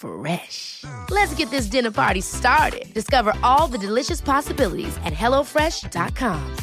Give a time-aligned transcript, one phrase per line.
[0.00, 0.84] Fresh.
[1.10, 2.94] Let's get this dinner party started.
[2.94, 6.56] Discover all the delicious possibilities at hellofresh.com.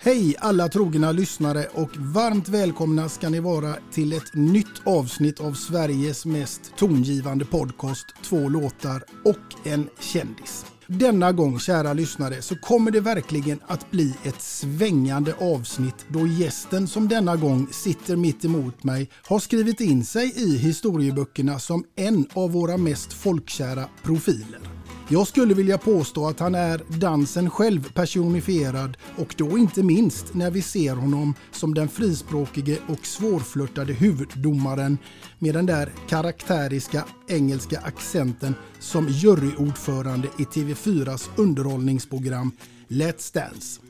[0.00, 5.52] Hej alla trogna lyssnare och varmt välkomna ska ni vara till ett nytt avsnitt av
[5.52, 10.66] Sveriges mest tongivande podcast Två låtar och en kändis.
[10.90, 16.88] Denna gång kära lyssnare så kommer det verkligen att bli ett svängande avsnitt då gästen
[16.88, 22.26] som denna gång sitter mitt emot mig har skrivit in sig i historieböckerna som en
[22.34, 24.67] av våra mest folkkära profiler.
[25.10, 30.50] Jag skulle vilja påstå att han är dansen själv personifierad och då inte minst när
[30.50, 34.98] vi ser honom som den frispråkige och svårflörtade huvuddomaren
[35.38, 42.52] med den där karaktäriska engelska accenten som juryordförande i TV4s underhållningsprogram
[42.88, 43.87] Let's Dance.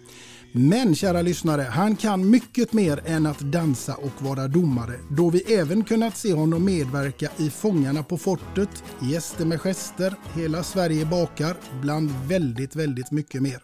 [0.53, 5.55] Men kära lyssnare, han kan mycket mer än att dansa och vara domare då vi
[5.55, 11.57] även kunnat se honom medverka i Fångarna på fortet, Gäster med gester, Hela Sverige bakar,
[11.83, 13.59] bland väldigt, väldigt mycket mer.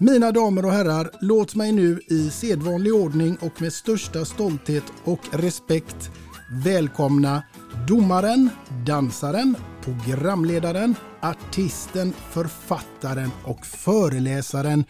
[0.00, 5.20] Mina damer och herrar, låt mig nu i sedvanlig ordning och med största stolthet och
[5.30, 6.10] respekt
[6.50, 7.42] välkomna
[7.88, 8.50] domaren,
[8.86, 14.84] dansaren, programledaren, artisten, författaren och föreläsaren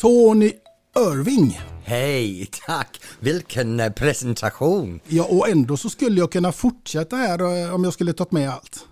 [0.00, 0.52] Tony
[0.96, 1.60] Irving.
[1.84, 3.00] Hej, tack!
[3.20, 5.00] Vilken eh, presentation!
[5.06, 8.50] Ja, och ändå så skulle jag kunna fortsätta här eh, om jag skulle tagit med
[8.50, 8.86] allt.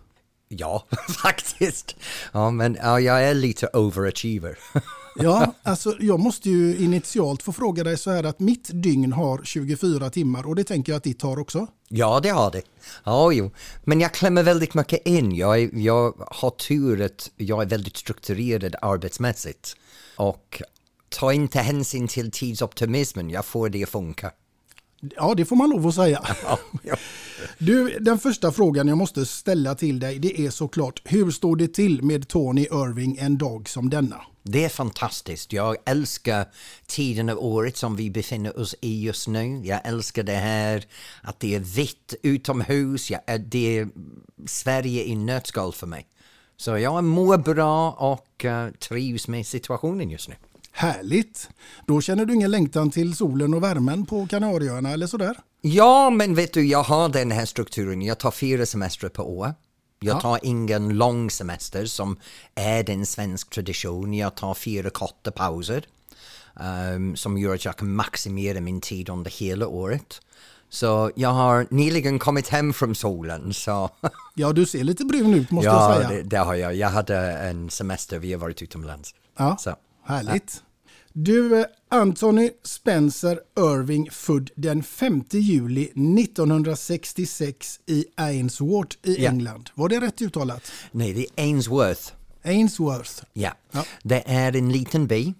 [0.49, 0.87] Ja,
[1.23, 1.97] faktiskt.
[2.33, 4.59] Ja, men ja, jag är lite overachiever.
[5.19, 9.41] Ja, alltså jag måste ju initialt få fråga dig så här att mitt dygn har
[9.45, 11.67] 24 timmar och det tänker jag att ditt har också.
[11.89, 12.63] Ja, det har det.
[13.05, 13.51] Ja, jo.
[13.85, 15.35] Men jag klämmer väldigt mycket in.
[15.35, 19.77] Jag, jag har tur att jag är väldigt strukturerad arbetsmässigt.
[20.17, 20.63] Och
[21.17, 24.31] ta inte hänsyn till tidsoptimismen, jag får det att funka.
[25.17, 26.25] Ja, det får man lov att säga.
[27.59, 31.75] Du, den första frågan jag måste ställa till dig det är såklart hur står det
[31.75, 34.21] till med Tony Irving en dag som denna?
[34.43, 35.53] Det är fantastiskt.
[35.53, 36.47] Jag älskar
[36.87, 39.61] tiden av året som vi befinner oss i just nu.
[39.65, 40.85] Jag älskar det här
[41.23, 43.11] att det är vitt utomhus.
[43.11, 43.89] Jag, det är
[44.47, 46.07] Sverige i nötskal för mig.
[46.57, 50.35] Så jag mår bra och uh, trivs med situationen just nu.
[50.77, 51.49] Härligt!
[51.87, 55.37] Då känner du ingen längtan till solen och värmen på Kanarieöarna eller sådär?
[55.61, 58.03] Ja, men vet du, jag har den här strukturen.
[58.03, 59.55] Jag tar fyra semestrar per år.
[60.01, 62.17] Jag tar ingen lång semester som
[62.55, 64.15] är den svensk tradition.
[64.15, 65.87] Jag tar fyra korta pauser
[66.95, 70.21] um, som gör att jag kan maximera min tid under hela året.
[70.69, 73.55] Så jag har nyligen kommit hem från solen.
[73.55, 73.91] Så.
[74.35, 76.23] Ja, du ser lite brun ut måste ja, jag säga.
[76.23, 76.75] Det, det har jag.
[76.75, 79.15] Jag hade en semester, vi har varit utomlands.
[79.37, 79.75] Ja, Så.
[80.05, 80.63] härligt.
[81.19, 89.31] Du, eh, Anthony Spencer Irving, född den 5 juli 1966 i Ainsworth i Ja.
[89.31, 89.71] England.
[89.75, 90.73] Var det rätt uttalat?
[90.93, 92.13] Nej, det är Ainsworth.
[92.45, 93.23] Ainsworth.
[93.33, 93.51] Ja.
[93.73, 93.85] Ja.
[94.03, 95.35] Det är en liten by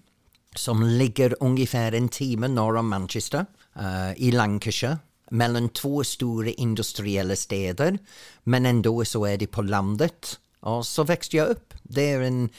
[0.55, 3.45] som ligger ungefär en timme norr om Manchester
[3.75, 4.97] eh, i Lancashire
[5.31, 7.99] mellan två stora industriella städer
[8.43, 11.73] men ändå så är det på landet Och så växte jag upp.
[11.83, 12.49] Det är en,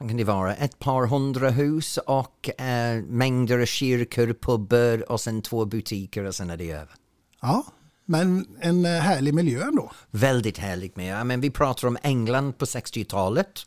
[0.00, 5.20] vad kan det vara, ett par hundra hus och eh, mängder av kyrkor, pubbar och
[5.20, 6.94] sen två butiker och sen är det över.
[7.42, 7.64] Ja,
[8.04, 9.92] men en eh, härlig miljö ändå.
[10.10, 11.26] Väldigt härligt med.
[11.26, 13.66] Men vi pratar om England på 60-talet,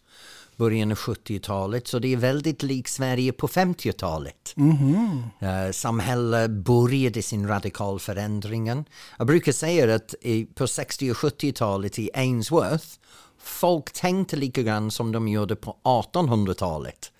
[0.57, 4.53] början av 70-talet, så det är väldigt likt Sverige på 50-talet.
[4.57, 5.23] Mm.
[5.41, 8.85] Uh, samhället började sin radikal förändringen.
[9.17, 12.87] Jag brukar säga att i, på 60 och 70-talet i Ainsworth,
[13.43, 17.11] folk tänkte lika grann som de gjorde på 1800-talet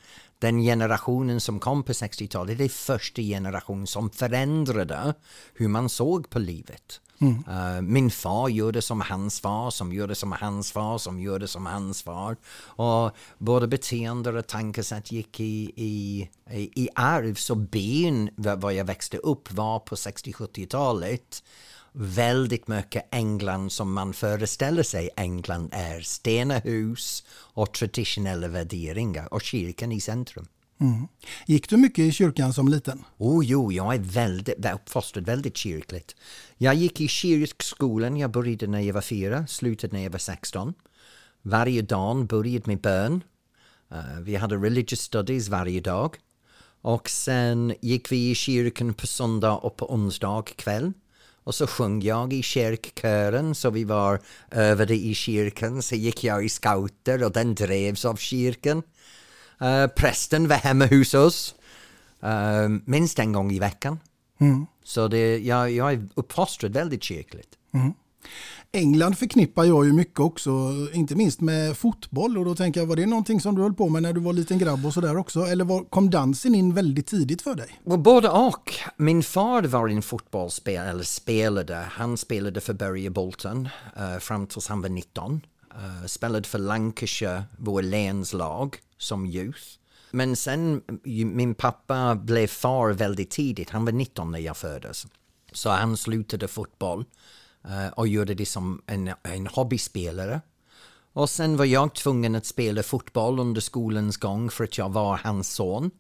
[0.44, 5.14] den generationen som kom på 60-talet, det är första generationen som förändrade
[5.54, 7.02] hur man såg på livet.
[7.22, 7.44] Mm.
[7.50, 11.66] Uh, min far gjorde som hans far, som gjorde som hans far, som gjorde som
[11.66, 12.38] hans far.
[12.66, 17.36] Och både beteende och tankesätt gick i, i, i arv.
[17.36, 21.44] Så ben, vad jag växte upp, var på 60-70-talet
[21.94, 26.02] väldigt mycket England som man föreställer sig England är.
[26.02, 30.48] Stena hus och traditionella värderingar och kyrkan i centrum.
[30.80, 31.08] Mm.
[31.46, 33.04] Gick du mycket i kyrkan som liten?
[33.18, 36.16] Oh, jo, jag är väldigt, uppfostrad väldigt kyrkligt.
[36.58, 40.74] Jag gick i kyrkskolan, jag började när jag var fyra, slutade när jag var 16.
[41.42, 43.24] Varje dag började med bön.
[43.92, 46.16] Uh, vi hade religious studies varje dag.
[46.82, 50.94] Och sen gick vi i kyrkan på söndag och på onsdag kväll.
[51.44, 54.20] Och så sjöng jag i kyrkkören, så vi var
[54.52, 55.82] övade i kyrkan.
[55.82, 58.84] Så gick jag i scouter och den drevs av kyrkan.
[59.62, 61.56] Uh, prästen var hemma hos oss
[62.24, 64.00] uh, minst en gång i veckan.
[64.40, 64.66] Mm.
[64.84, 67.50] Så det, jag, jag är uppfostrad väldigt kyrkligt.
[67.74, 67.94] Mm.
[68.76, 70.52] England förknippar jag ju mycket också,
[70.94, 73.90] inte minst med fotboll och då tänker jag, var det någonting som du höll på
[73.90, 75.40] med när du var liten grabb och sådär också?
[75.40, 77.82] Eller var, kom dansen in väldigt tidigt för dig?
[77.84, 78.74] Både och.
[78.98, 81.76] Min far var en fotbollsspelare, eller spelade.
[81.76, 85.42] Han spelade för Bury Bolton uh, fram tills han var 19.
[85.78, 89.62] Uh, eh, spelade för Lancashire, vår länslag, som youth.
[90.12, 90.82] Men sen,
[91.34, 93.70] min pappa blev far väldigt tidigt.
[93.70, 95.08] Han var 19 när jag föddes.
[95.52, 97.06] Så han slutade fotboll uh,
[97.96, 100.42] och gjorde det som en, en hobbyspelare.
[101.14, 105.18] Och sen var jag tvungen att spela fotboll under skolans gång för att jag var
[105.18, 105.92] hans son.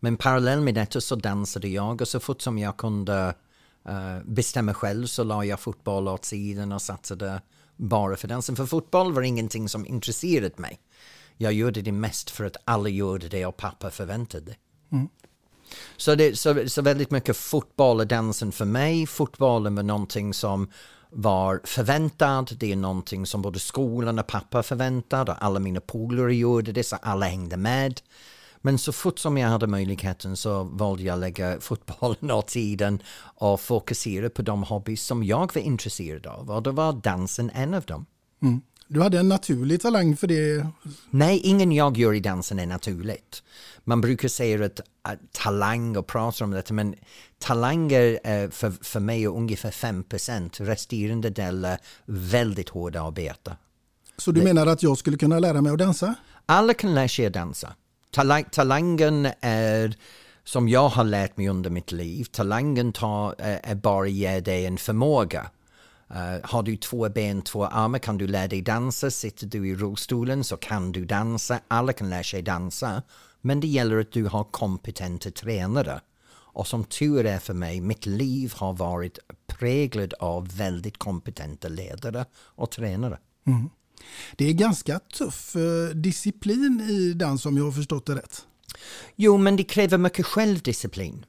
[0.00, 3.34] Men parallellt med detta så dansade jag och så fort som jag kunde
[3.88, 7.42] uh, bestämma själv så la jag fotboll åt sidan och satsade
[7.76, 8.56] bara för dansen.
[8.56, 10.80] För fotboll var ingenting som intresserade mig.
[11.36, 14.54] Jag gjorde det mest för att alla gjorde det och pappa förväntade.
[14.92, 15.08] Mm.
[15.96, 19.06] Så, det, så, så väldigt mycket fotboll och dansen för mig.
[19.06, 20.70] Fotbollen var någonting som
[21.10, 22.52] var förväntad.
[22.58, 26.84] Det är någonting som både skolan och pappa förväntade och alla mina polare gjorde det
[26.84, 28.00] så alla hängde med.
[28.56, 33.02] Men så fort som jag hade möjligheten så valde jag att lägga fotbollen åt tiden
[33.18, 37.74] och fokusera på de hobbys som jag var intresserad av och då var dansen en
[37.74, 38.06] av dem.
[38.42, 38.60] Mm.
[38.88, 40.66] Du hade en naturlig talang för det?
[41.10, 43.42] Nej, ingen jag gör i dansen är naturligt.
[43.84, 46.94] Man brukar säga att, att talang och prata om det, men
[47.38, 48.18] talanger
[48.50, 50.60] för, för mig är ungefär 5 procent.
[50.60, 53.56] Resterande del är väldigt hårda arbete.
[54.16, 56.14] Så du det, menar att jag skulle kunna lära mig att dansa?
[56.46, 57.74] Alla kan lära sig att dansa.
[58.10, 59.96] Talang, talangen är
[60.44, 62.24] som jag har lärt mig under mitt liv.
[62.24, 65.50] Talangen tar, är bara ge dig en förmåga.
[66.10, 69.10] Uh, har du två ben, två armar kan du lära dig dansa.
[69.10, 71.60] Sitter du i rullstolen så kan du dansa.
[71.68, 73.02] Alla kan lära sig dansa.
[73.40, 76.00] Men det gäller att du har kompetenta tränare.
[76.56, 82.24] Och som tur är för mig, mitt liv har varit präglad av väldigt kompetenta ledare
[82.34, 83.18] och tränare.
[83.46, 83.70] Mm.
[84.36, 88.46] Det är ganska tuff eh, disciplin i dans om jag har förstått det rätt.
[89.16, 91.26] Jo, men det kräver mycket självdisciplin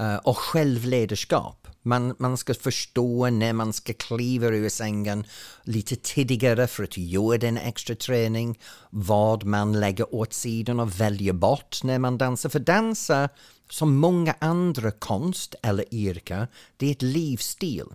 [0.00, 1.65] uh, och självledarskap.
[1.86, 5.24] Man, man ska förstå när man ska kliva ur sängen
[5.62, 8.58] lite tidigare för att göra den extra träning.
[8.90, 12.48] Vad man lägger åt sidan och väljer bort när man dansar.
[12.48, 13.28] För dansa,
[13.70, 17.86] som många andra konst eller yrken, det är ett livsstil.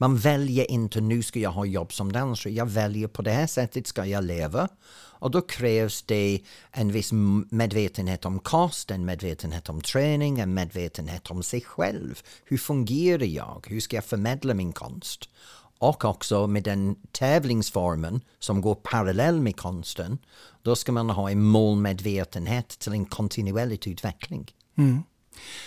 [0.00, 3.46] Man väljer inte nu ska jag ha jobb som dansare, jag väljer på det här
[3.46, 4.68] sättet ska jag leva.
[5.20, 6.40] Och då krävs det
[6.70, 7.12] en viss
[7.50, 12.22] medvetenhet om kost, en medvetenhet om träning, en medvetenhet om sig själv.
[12.44, 13.66] Hur fungerar jag?
[13.68, 15.28] Hur ska jag förmedla min konst?
[15.78, 20.18] Och också med den tävlingsformen som går parallell med konsten,
[20.62, 24.52] då ska man ha en målmedvetenhet till en kontinuerlig utveckling.
[24.78, 25.02] Mm.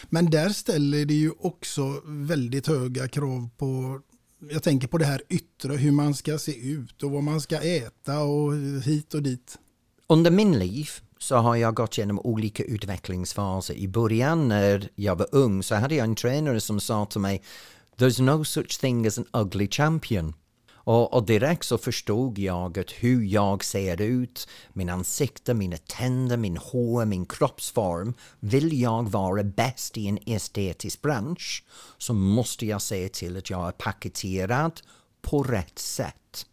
[0.10, 4.02] Men där ställer det ju också väldigt höga krav på
[4.52, 7.58] jag tänker på det här yttre, hur man ska se ut och vad man ska
[7.62, 9.58] äta och hit och dit.
[10.08, 13.74] Under min liv så har jag gått igenom olika utvecklingsfaser.
[13.74, 17.42] I början när jag var ung så hade jag en tränare som sa till mig
[17.98, 20.34] There's no such thing as an ugly champion.
[20.84, 26.38] Och, och, direkt så förstod jag att hur jag ser ut, min ansikte, mina tänder,
[26.38, 28.14] min hår, min kroppsform.
[28.40, 31.64] Vill jag vara bäst i en estetisk bransch
[31.98, 34.82] så måste jag se till att jag är paketerad
[35.22, 36.46] på rätt sätt.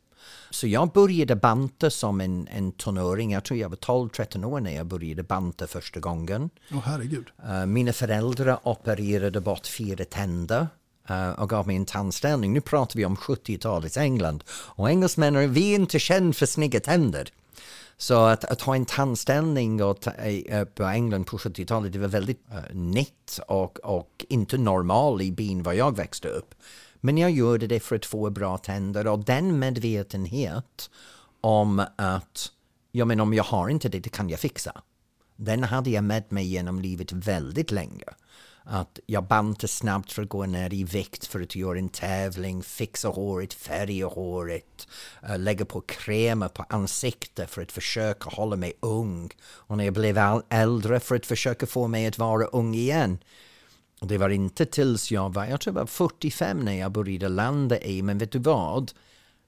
[0.50, 3.32] Så jag började banta som en, en tonåring.
[3.32, 6.50] Jag tror jag var 12-13 år när jag började banta första gången.
[6.70, 7.26] Oh, herregud.
[7.48, 10.66] Uh, mina föräldrar opererade bort fyra tänder
[11.10, 12.52] Eh, och gav mig en tandställning.
[12.52, 14.44] Nu pratar vi om 70-talets England.
[14.50, 17.28] Och engelsmännen, vi är inte kända för snygga tänder.
[17.96, 22.08] Så att, att ha en tandställning och ta, eh, på England på 70-talet, det var
[22.08, 26.54] väldigt eh, uh, nytt och, och inte normal i byn var jag växte upp.
[27.00, 30.90] Men jag gjorde det för att få bra tänder och den medvetenhet
[31.40, 32.52] om att
[32.92, 34.82] ja, men om jag har inte det, det kan jag fixa.
[35.36, 38.04] Den hade jag med mig genom livet väldigt länge.
[38.64, 42.62] Att jag bantade snabbt för att gå ner i vikt för att göra en tävling,
[42.62, 44.88] fixa håret, färga håret,
[45.28, 49.30] uh, lägga på krämer på ansiktet för att försöka hålla mig ung.
[49.42, 53.18] Och när jag blev äldre för att försöka få mig att vara ung igen.
[54.00, 57.80] Det var inte tills jag var, jag tror jag var 45 när jag började landa
[57.80, 58.92] i, men vet du vad?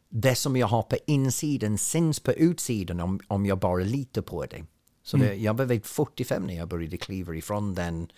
[0.09, 4.47] Det som jag har på insidan syns på utsidan om, om jag bara litar på
[4.47, 4.65] det.
[5.03, 5.43] Så det, mm.
[5.43, 8.09] jag var 45 när jag började kliva ifrån den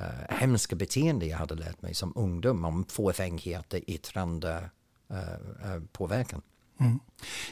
[0.00, 4.70] uh, hemska beteende jag hade lärt mig som ungdom om fåfänghet, yttrande,
[5.10, 6.42] uh, uh, påverkan.
[6.80, 6.98] Mm.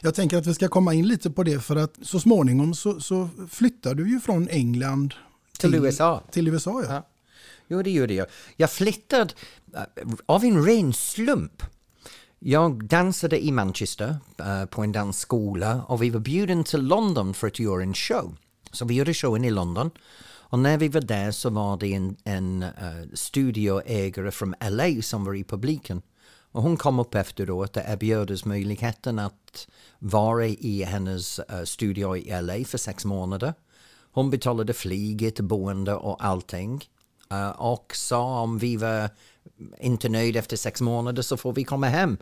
[0.01, 3.01] Jag tänker att vi ska komma in lite på det för att så småningom så,
[3.01, 5.15] så flyttar du ju från England
[5.59, 6.23] till, till USA.
[6.31, 6.95] Till USA ja.
[6.95, 7.07] ja.
[7.69, 8.27] Jo, det gjorde jag.
[8.57, 9.35] Jag flyttade
[9.77, 11.63] uh, av en ren slump.
[12.39, 17.47] Jag dansade i Manchester uh, på en dansskola och vi var bjuden till London för
[17.47, 18.37] att göra en show.
[18.73, 19.91] Så vi gjorde showen i London.
[20.51, 25.25] Och när vi var där så var det en, en uh, studioägare från LA som
[25.25, 26.03] var i publiken.
[26.53, 32.17] Och hon kom upp efteråt och erbjöd oss möjligheten att vara i hennes uh, studio
[32.17, 33.55] i LA för sex månader.
[34.13, 36.85] Hon betalade flyget, boende och allting.
[37.33, 39.11] Uh, och sa om vi var
[39.79, 42.17] inte nöjda efter sex månader så får vi komma hem.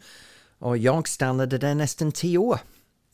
[0.59, 2.61] Och jag stannade där nästan tio år.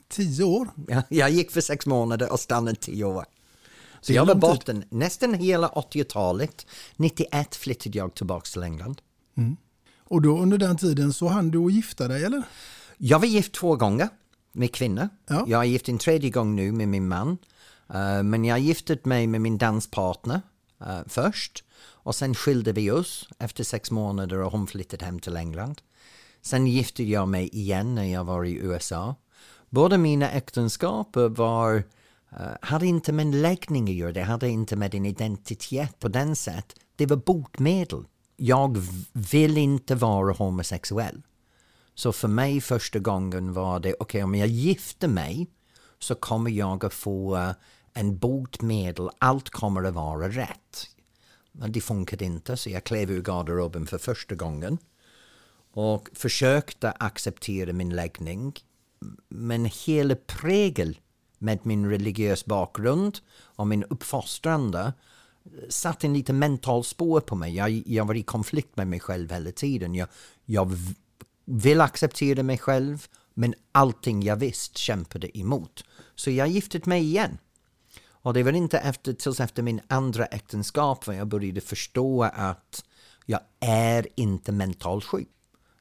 [0.08, 0.68] Tio år?
[0.88, 3.24] Ja, jag gick för sex månader och stannade tio år.
[4.02, 6.66] Så jag var borta nästan hela 80-talet.
[6.96, 9.00] 91 flyttade jag tillbaka till England.
[9.36, 9.56] Mm.
[9.98, 12.42] Och då under den tiden så hann du att gifta dig eller?
[12.98, 14.08] Jag var gift två gånger
[14.52, 15.08] med kvinnor.
[15.26, 15.44] Ja.
[15.48, 17.38] Jag är gift en tredje gång nu med min man.
[17.94, 20.40] Uh, men jag gifte mig med min danspartner
[20.82, 21.64] uh, först.
[22.04, 25.82] Och sen skilde vi oss efter sex månader och hon flyttade hem till England.
[26.42, 29.14] Sen gifte jag mig igen när jag var i USA.
[29.70, 31.84] Båda mina äktenskap var,
[32.40, 36.36] uh, hade inte med läggning att göra, det hade inte med en identitet på den
[36.36, 36.74] sätt.
[36.96, 38.04] Det var botemedel.
[38.36, 38.78] Jag
[39.12, 41.22] vill inte vara homosexuell.
[41.94, 45.46] Så för mig första gången var det, okej okay, om jag gifter mig
[45.98, 47.52] så kommer jag att få uh,
[47.92, 50.88] en botemedel, allt kommer att vara rätt.
[51.52, 54.78] Men det funkade inte så jag klev ur garderoben för första gången
[55.72, 58.54] och försökte acceptera min läggning.
[59.28, 60.98] Men hela prägel
[61.42, 64.80] med min religiös bakgrund och min uppfostrande
[65.44, 67.54] eh, satt en liten mental spår på mig.
[67.54, 69.94] Jag, jag var i konflikt med mig själv hela tiden.
[69.94, 70.08] Jag,
[70.44, 70.76] jag
[71.44, 75.84] vill acceptera mig själv men allting jag visste kämpade emot.
[76.14, 77.38] Så jag gifte mig igen.
[78.04, 82.84] Och det var inte efter, tills efter min andra äktenskap som jag började förstå att
[83.26, 85.28] jag är inte mentalt sjuk.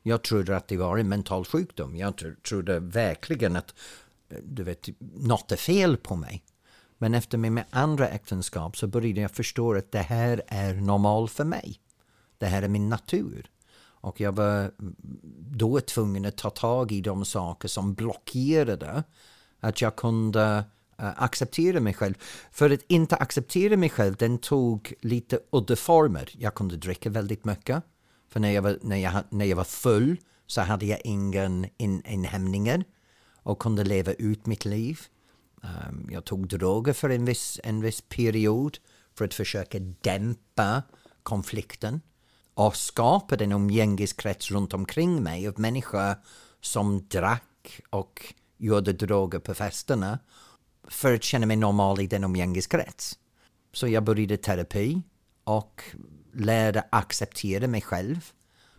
[0.03, 1.96] Jag trodde att det var en mental sjukdom.
[1.96, 2.13] Jag
[2.44, 3.75] trodde verkligen att
[4.44, 6.44] du vet, typ, något är fel på mig.
[6.98, 11.44] Men efter min andra äktenskap så började jag förstå att det här är normalt för
[11.44, 11.80] mig.
[12.38, 13.52] Det här är min natur.
[14.02, 14.96] Och jag var mm,
[15.52, 19.04] då tvungen att ta tag i de saker som blockerade
[19.60, 20.64] att jag kunde
[20.98, 22.14] eh, acceptera mig själv.
[22.52, 26.30] För att inte acceptera mig själv, den tog lite udda former.
[26.38, 27.84] Jag kunde dricka väldigt mycket.
[28.30, 32.06] För när jag var, när jag, när jag var full så hade jag ingen in,
[32.06, 32.84] inhämningar
[33.44, 35.00] och kunde leva ut mitt liv.
[35.62, 38.78] Um, jag tog droger för en viss, en viss period
[39.18, 40.84] för att försöka dämpa
[41.24, 42.02] konflikten
[42.54, 46.16] och skapade en umgängeskrets runt omkring mig av människor
[46.62, 50.20] som drack och gjorde droger på festerna
[50.88, 53.20] för att känna mig normal i den umgängeskrets.
[53.74, 55.02] Så jag började terapi
[55.44, 55.84] och
[56.34, 58.32] lärde acceptera mig själv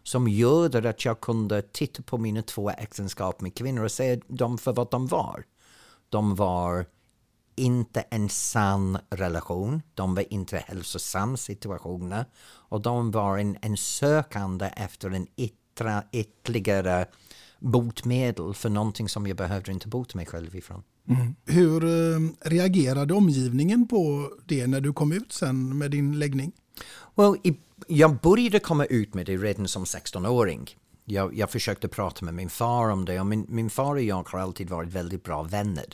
[0.03, 4.59] som gjorde att jag kunde titta på mina två äktenskap med kvinnor och se dem
[4.59, 5.45] för vad de var.
[6.09, 6.87] De var
[7.55, 14.67] inte en sann relation, de var inte hälsosam situationer och de var en, en sökande
[14.77, 17.07] efter en yttra, ytterligare
[17.59, 20.83] botmedel för någonting som jag behövde inte bota mig själv ifrån.
[21.09, 21.35] Mm.
[21.47, 26.53] Hur eh, reagerade omgivningen på det när du kom ut sen med din läggning?
[27.15, 27.37] Well,
[27.89, 30.77] jag började komma ut med det redan som 16-åring.
[31.05, 34.29] Jag, jag försökte prata med min far om det och min, min far och jag
[34.29, 35.87] har alltid varit väldigt bra vänner.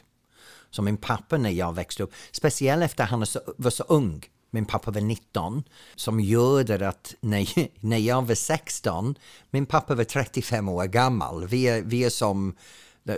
[0.71, 3.27] Så min pappa när jag växte upp, speciellt efter att han
[3.57, 5.65] var så ung, min pappa var 19,
[5.95, 7.49] som gjorde att när,
[7.87, 9.15] när jag var 16,
[9.51, 11.47] min pappa var 35 år gammal.
[11.47, 12.57] Vi är, vi är som
[13.09, 13.17] eh,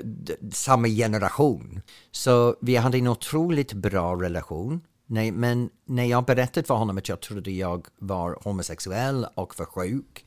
[0.52, 1.80] samma generation.
[2.10, 4.80] Så vi hade en otroligt bra relation.
[5.12, 9.66] Nej, men när jag berättade för honom att jag trodde jag var homosexuell och var
[9.66, 10.26] sjuk,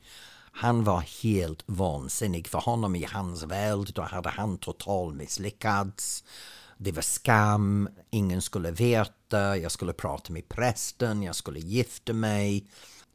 [0.52, 2.46] han var helt vansinnig.
[2.48, 6.24] För honom i hans värld, då hade han totalt misslyckats.
[6.78, 12.66] Det var skam, ingen skulle veta, jag skulle prata med prästen, jag skulle gifta mig.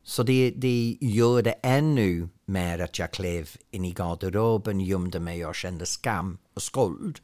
[0.03, 5.45] Så det, det gör det ännu mer att jag klev in i garderoben, gömde mig
[5.45, 7.19] och kände skam och skuld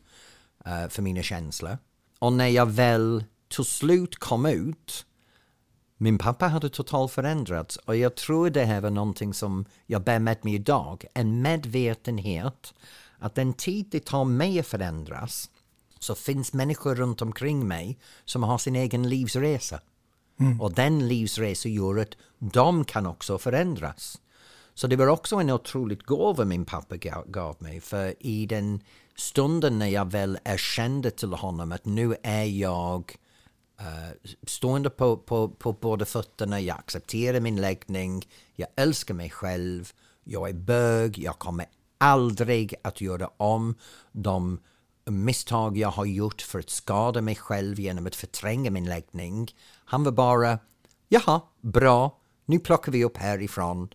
[0.67, 1.77] uh, för mina känslor.
[2.19, 3.23] Och när jag väl
[3.55, 5.05] till slut kom ut,
[5.97, 10.19] min pappa hade totalt förändrats och jag tror det här var någonting som jag bär
[10.19, 12.73] med mig idag, en medvetenhet
[13.19, 15.49] att den tid det tar mig att förändras
[15.99, 19.79] så finns människor runt omkring mig som har sin egen livsresa.
[20.39, 20.61] Mm.
[20.61, 24.21] Och den livsresan gör att de kan också förändras.
[24.73, 26.97] Så det var också en otroligt gåva min pappa
[27.27, 27.81] gav mig.
[27.81, 28.81] För i den
[29.15, 33.17] stunden när jag väl erkände till honom att nu är jag
[34.47, 40.49] stående på, på, på båda fötterna, jag accepterar min läggning, jag älskar mig själv, jag
[40.49, 41.65] är bög, jag kommer
[41.97, 43.75] aldrig att göra om
[44.11, 44.59] de
[45.05, 49.55] misstag jag har gjort för att skada mig själv genom att förtränga min läggning.
[49.85, 50.59] Han var bara,
[51.09, 53.89] jaha, bra, nu plockar vi upp härifrån.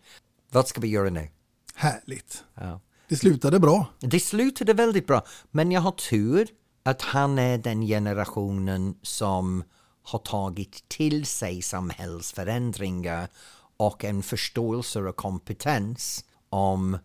[0.51, 1.29] Vad ska vi göra nu?
[1.75, 2.43] Härligt.
[2.53, 2.81] Ja.
[3.07, 3.85] Det slutade bra.
[3.99, 5.25] Det slutade väldigt bra.
[5.51, 6.47] Men jag har tur
[6.83, 9.63] att han är den generationen som
[10.03, 13.27] har tagit till sig samhällsförändringar
[13.77, 16.97] och en förståelse och kompetens om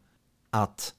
[0.50, 0.94] att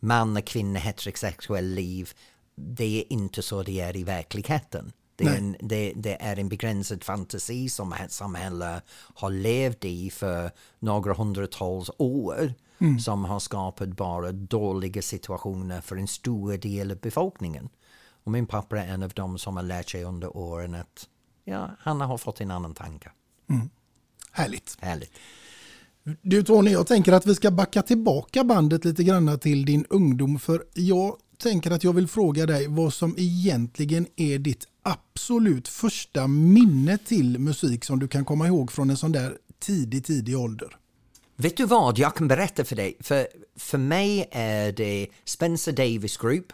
[0.00, 2.12] man och kvinna heterosexuell liv
[2.54, 4.92] det är inte så det är i verkligheten.
[5.16, 8.82] Det är, en, det, det är en begränsad fantasi som ett samhälle
[9.14, 12.54] har levt i för några hundratals år.
[12.78, 12.98] Mm.
[12.98, 17.68] som har skapat bara dåliga situationer för en stor del av befolkningen.
[18.24, 21.08] Och min pappa är en av dem som har lärt sig under åren att
[21.44, 23.10] ja, han har fått en annan tanke.
[23.50, 23.70] Mm.
[24.32, 24.76] Härligt.
[24.80, 25.12] Härligt.
[26.22, 30.38] Du Tony, jag tänker att vi ska backa tillbaka bandet lite grann till din ungdom.
[30.38, 36.26] För jag tänker att jag vill fråga dig vad som egentligen är ditt absolut första
[36.26, 40.76] minne till musik som du kan komma ihåg från en sån där tidig, tidig ålder.
[41.36, 42.96] Vet du vad, jag kan berätta för dig.
[43.00, 46.52] För, för mig är det Spencer Davis Group.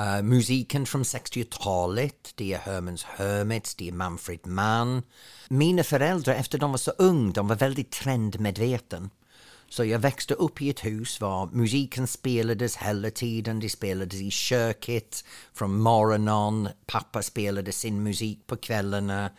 [0.00, 5.02] Uh, musiken från 60-talet, det är Hermans Hermits, det är Manfred Mann.
[5.48, 9.10] Mina föräldrar, efter de var så unga, de var väldigt trendmedveten.
[9.68, 13.60] Så jag växte upp i ett hus där musiken spelades hela tiden.
[13.60, 16.68] Det spelades i köket från morgonen.
[16.86, 19.30] Pappa spelade sin musik på kvällarna.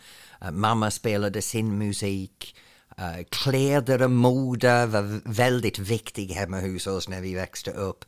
[0.43, 2.55] Uh, mamma spelade sin musik.
[2.99, 8.05] Uh, kläder och mode var väldigt viktigt hemma hos oss när vi växte upp.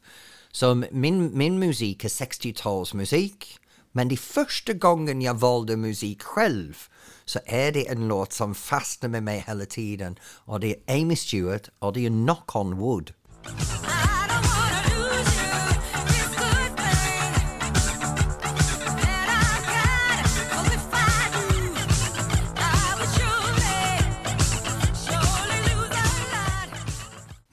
[0.55, 3.57] Så min, min musik är 60-talsmusik.
[3.91, 6.77] Men det första gången jag valde musik själv
[7.25, 10.15] så är det en låt som fastnar med mig hela tiden.
[10.23, 13.13] Och det är Amy Stewart och det är Knock on Wood.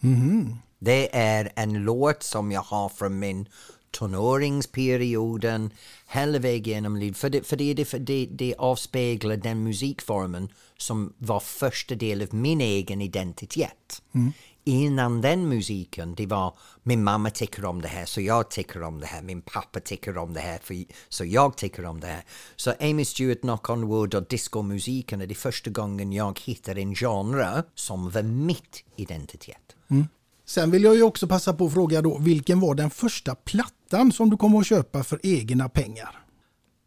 [0.03, 0.70] Mm-hmm.
[0.83, 3.49] Det är en låt som jag har från min
[3.91, 5.71] tonåringsperioden
[6.07, 7.19] hela vägen genom livet.
[7.19, 12.35] För, det, för det, för det, det avspeglar den musikformen som var första del av
[12.35, 14.03] min egen identitet.
[14.15, 14.33] Mm.
[14.65, 19.01] Innan den musiken, det var min mamma tycker om det här så jag tycker om
[19.01, 22.25] det här, min pappa tycker om det här för, så jag tycker om det här.
[22.57, 26.95] Så Amy Stewart, Knock on Wood och discomusiken är det första gången jag hittar en
[26.95, 29.77] genre som var mitt identitet.
[29.91, 30.07] Mm.
[30.51, 34.13] Sen vill jag ju också passa på att fråga då, vilken var den första plattan
[34.13, 36.25] som du kom att köpa för egna pengar?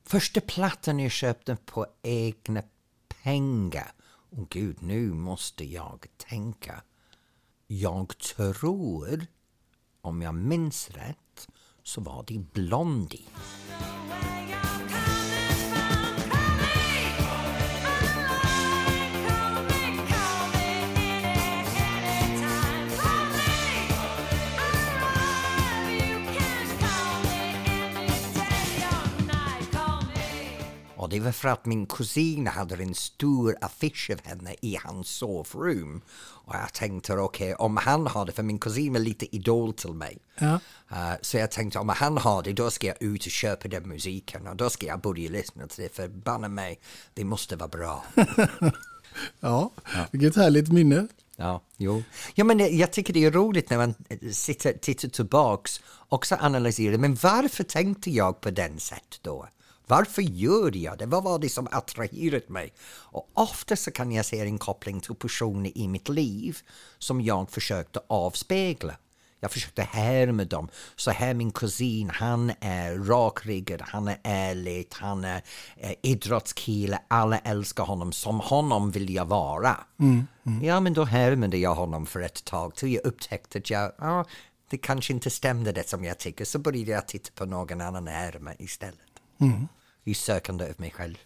[0.05, 2.63] Första plattan jag köpte på egna
[3.23, 3.91] pengar?
[4.29, 6.81] Åh gud, nu måste jag tänka.
[7.67, 9.25] Jag tror,
[10.01, 11.47] om jag minns rätt,
[11.83, 13.27] så var det Blondie.
[31.03, 35.07] Och det var för att min kusin hade en stor affisch av henne i hans
[35.07, 36.01] sovrum.
[36.45, 39.73] Och jag tänkte okej, okay, om han har det, för min kusin var lite idol
[39.73, 40.17] till mig.
[40.39, 40.59] Ja.
[40.91, 43.87] Uh, så jag tänkte om han har det, då ska jag ut och köpa den
[43.87, 46.79] musiken och då ska jag börja lyssna till det, för banne mig,
[47.13, 48.03] det måste vara bra.
[49.39, 49.71] ja,
[50.11, 51.07] vilket härligt minne.
[51.35, 52.03] Ja, jo.
[52.35, 53.93] Ja, men jag tycker det är roligt när man
[54.31, 59.47] sitter, tittar tillbaks och så analyserar, men varför tänkte jag på den sätt då?
[59.87, 61.05] Varför gör jag det?
[61.05, 62.73] Vad var det som attraherat mig?
[62.87, 66.57] Och ofta så kan jag se en koppling till personer i mitt liv
[66.97, 68.95] som jag försökte avspegla.
[69.43, 70.69] Jag försökte härma dem.
[70.95, 75.41] Så här min kusin, han är rakryggad, han är ärlig, han är
[75.77, 79.77] eh, idrottskille, alla älskar honom, som honom vill jag vara.
[79.99, 80.63] Mm, mm.
[80.63, 84.23] Ja, men då härmade jag honom för ett tag till jag upptäckte att jag, ah,
[84.69, 88.05] det kanske inte stämde det som jag tycker, så började jag titta på någon annan
[88.05, 89.12] närmare istället.
[89.43, 89.67] Mm.
[90.03, 91.17] I sökande av mig själv.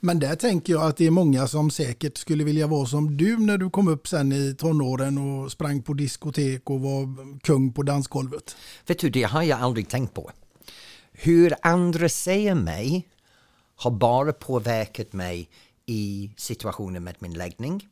[0.00, 3.36] Men där tänker jag att det är många som säkert skulle vilja vara som du
[3.36, 7.82] när du kom upp sen i tonåren och sprang på diskotek och var kung på
[7.82, 8.56] dansgolvet.
[8.86, 10.30] Vet du, det har jag aldrig tänkt på.
[11.12, 13.08] Hur andra säger mig
[13.76, 15.48] har bara påverkat mig
[15.86, 17.88] i situationen med min läggning.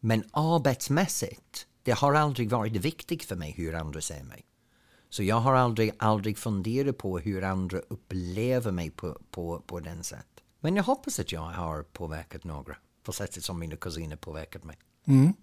[0.00, 4.44] Men arbetsmässigt, det har aldrig varit viktigt för mig hur andra ser mig.
[5.14, 10.04] Så jag har aldrig, aldrig funderat på hur andra upplever mig på, på, på den
[10.04, 10.26] sätt.
[10.60, 14.76] Men jag hoppas att jag har påverkat några på sättet som mina kusiner påverkat mig.
[15.06, 15.34] Mm.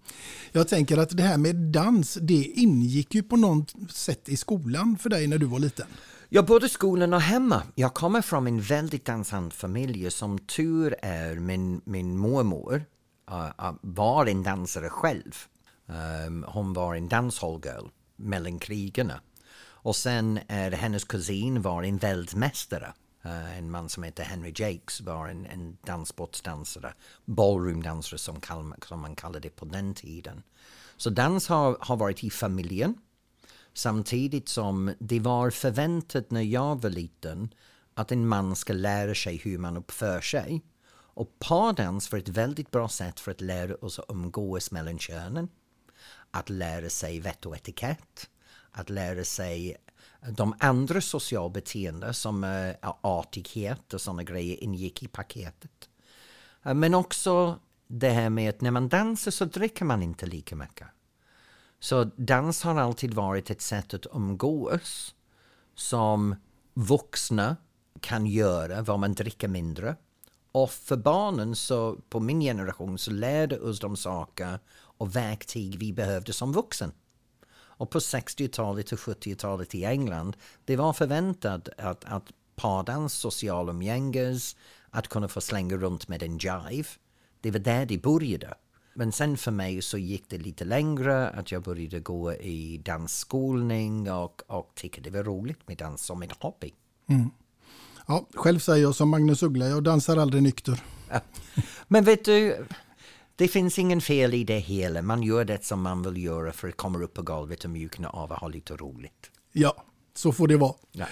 [0.52, 4.98] Jag tänker att det här med dans, det ingick ju på något sätt i skolan
[4.98, 5.86] för dig när du var liten.
[6.28, 7.62] Ja, både skolan och hemma.
[7.74, 10.10] Jag kommer från en väldigt dansant familj.
[10.10, 12.84] Som tur är, min, min mormor
[13.30, 15.36] uh, var en dansare själv.
[16.26, 19.20] Um, hon var en dancehall-girl mellan krigarna.
[19.82, 22.92] Och sen är hennes kusin var en världsmästare.
[23.26, 28.40] Uh, eh, en man som heter Henry Jakes var en, en danssportsdansare, ballroomdansare som,
[28.88, 30.42] som man kallade det på den tiden.
[30.96, 32.94] Så dans har, har varit i familjen.
[33.74, 37.54] Samtidigt som det var förväntat när jag var liten
[37.94, 40.62] att en man ska lära sig hur man uppför sig.
[41.14, 45.48] Och pardans var ett väldigt bra sätt för att lära oss att umgås mellan könen.
[46.30, 48.28] Att lära sig vett och etikett
[48.72, 49.76] att lära sig
[50.30, 55.88] de andra sociala beteenden som uh, artighet och sådana grejer ingick i paketet.
[56.66, 60.56] Uh, men också det här med att när man dansar så dricker man inte lika
[60.56, 60.86] mycket.
[61.80, 65.14] Så dans har alltid varit ett sätt att umgås
[65.74, 66.36] som
[66.74, 67.56] vuxna
[68.00, 69.96] kan göra vad man dricker mindre.
[70.52, 75.92] Och för barnen, så på min generation, så lärde oss de saker och verktyg vi
[75.92, 76.92] behövde som vuxen.
[77.76, 84.56] Och på 60-talet och 70-talet i England, det var förväntat att, att pardans social umgänges,
[84.90, 86.88] att kunna få slänga runt med en jive.
[87.40, 88.54] Det var där det började.
[88.94, 94.12] Men sen för mig så gick det lite längre, att jag började gå i dansskolning
[94.12, 96.74] och, och tyckte det var roligt med dans som en hobby.
[97.06, 97.30] Mm.
[98.06, 100.82] Ja, själv säger jag som Magnus Uggla, jag dansar aldrig nykter.
[101.88, 102.66] Men vet du,
[103.36, 105.02] det finns ingen fel i det hela.
[105.02, 108.08] Man gör det som man vill göra för att komma upp på golvet och mjukna
[108.08, 109.30] av och ha lite roligt.
[109.52, 110.74] Ja, så får det vara.
[110.92, 111.06] Ja.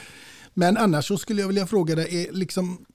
[0.54, 2.86] Men annars så skulle jag vilja fråga dig, är liksom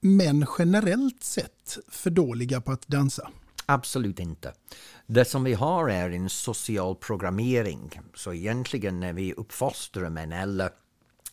[0.00, 3.30] män generellt sett för dåliga på att dansa?
[3.66, 4.52] Absolut inte.
[5.06, 8.00] Det som vi har är en social programmering.
[8.14, 10.70] Så egentligen när vi uppfostrar män, eller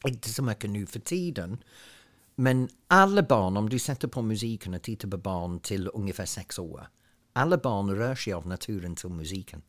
[0.05, 1.63] inte så mycket nu för tiden,
[2.35, 6.59] men alla barn, om du sätter på musiken och tittar på barn till ungefär sex
[6.59, 6.87] år,
[7.33, 9.61] alla barn rör sig av naturen till musiken.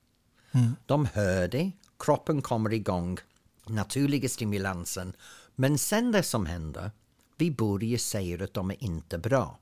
[0.52, 0.76] Mm.
[0.86, 3.18] De hör det, kroppen kommer igång,
[3.66, 5.12] naturliga stimulansen.
[5.54, 6.90] Men sen det som händer,
[7.36, 9.58] vi börjar säga att de är inte bra.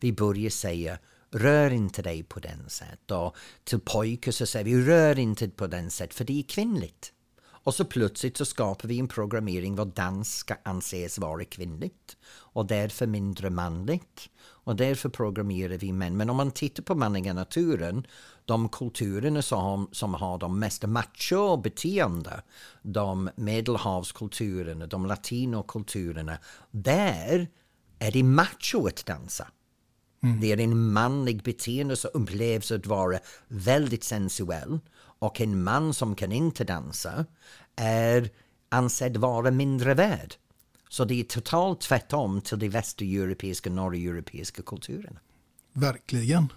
[0.00, 0.98] Vi börjar säga
[1.30, 3.10] rör inte dig på den sätt.
[3.10, 7.12] Och till pojkar så säger vi rör inte på den sätt för det är kvinnligt.
[7.68, 12.66] Och så plötsligt så skapar vi en programmering vad dans ska anses vara kvinnligt och
[12.66, 14.30] därför mindre manligt.
[14.68, 16.16] Och därför programmerar vi män.
[16.16, 18.06] Men om man tittar på manliga naturen,
[18.44, 22.42] de kulturerna som, som har de mest macho beteende,
[22.82, 26.38] de medelhavskulturerna, de latinokulturerna,
[26.70, 27.48] där
[27.98, 29.48] är det macho att dansa.
[30.40, 34.78] Det är en manlig beteende som upplevs att vara väldigt sensuell
[35.18, 37.24] och en man som kan inte dansa
[37.76, 38.30] är
[38.68, 40.34] ansedd vara mindre värd.
[40.88, 45.20] Så det är totalt tvärtom till de västeuropeiska och norreuropeiska kulturerna.
[45.72, 46.52] Verkligen.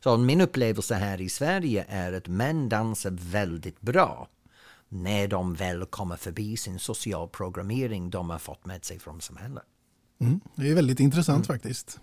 [0.00, 4.28] Så min upplevelse här i Sverige är att män dansar väldigt bra
[4.88, 9.62] när de väl kommer förbi sin social programmering de har fått med sig från samhället.
[10.20, 10.40] Mm.
[10.54, 12.00] Det är väldigt intressant faktiskt.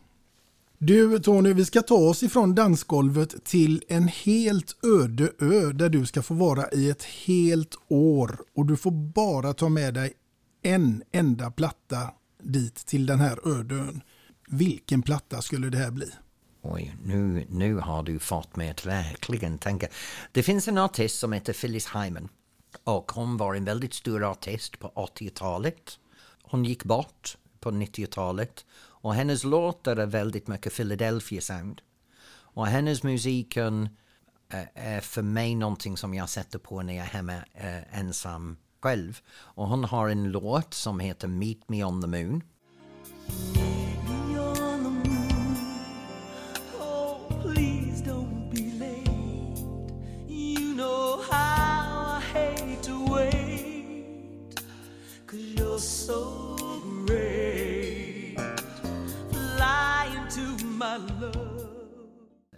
[0.78, 6.06] Du Tony, vi ska ta oss ifrån dansgolvet till en helt öde ö där du
[6.06, 10.14] ska få vara i ett helt år och du får bara ta med dig
[10.68, 12.12] en enda platta
[12.44, 14.02] dit till den här ödön.
[14.48, 16.12] Vilken platta skulle det här bli?
[16.62, 19.88] Oj, nu, nu har du fått mig att verkligen tänka.
[20.32, 22.30] Det finns en artist som heter Phyllis Hyman
[22.84, 26.00] och hon var en väldigt stor artist på 80-talet.
[26.44, 31.82] Hon gick bort på 90-talet och hennes låtar är väldigt mycket Philadelphia sound.
[32.30, 33.90] Och hennes musiken
[34.74, 39.22] är för mig någonting som jag sätter på när jag är hemma eh, ensam själv.
[39.30, 42.44] Och hon har en låt som heter Meet Me on the Moon.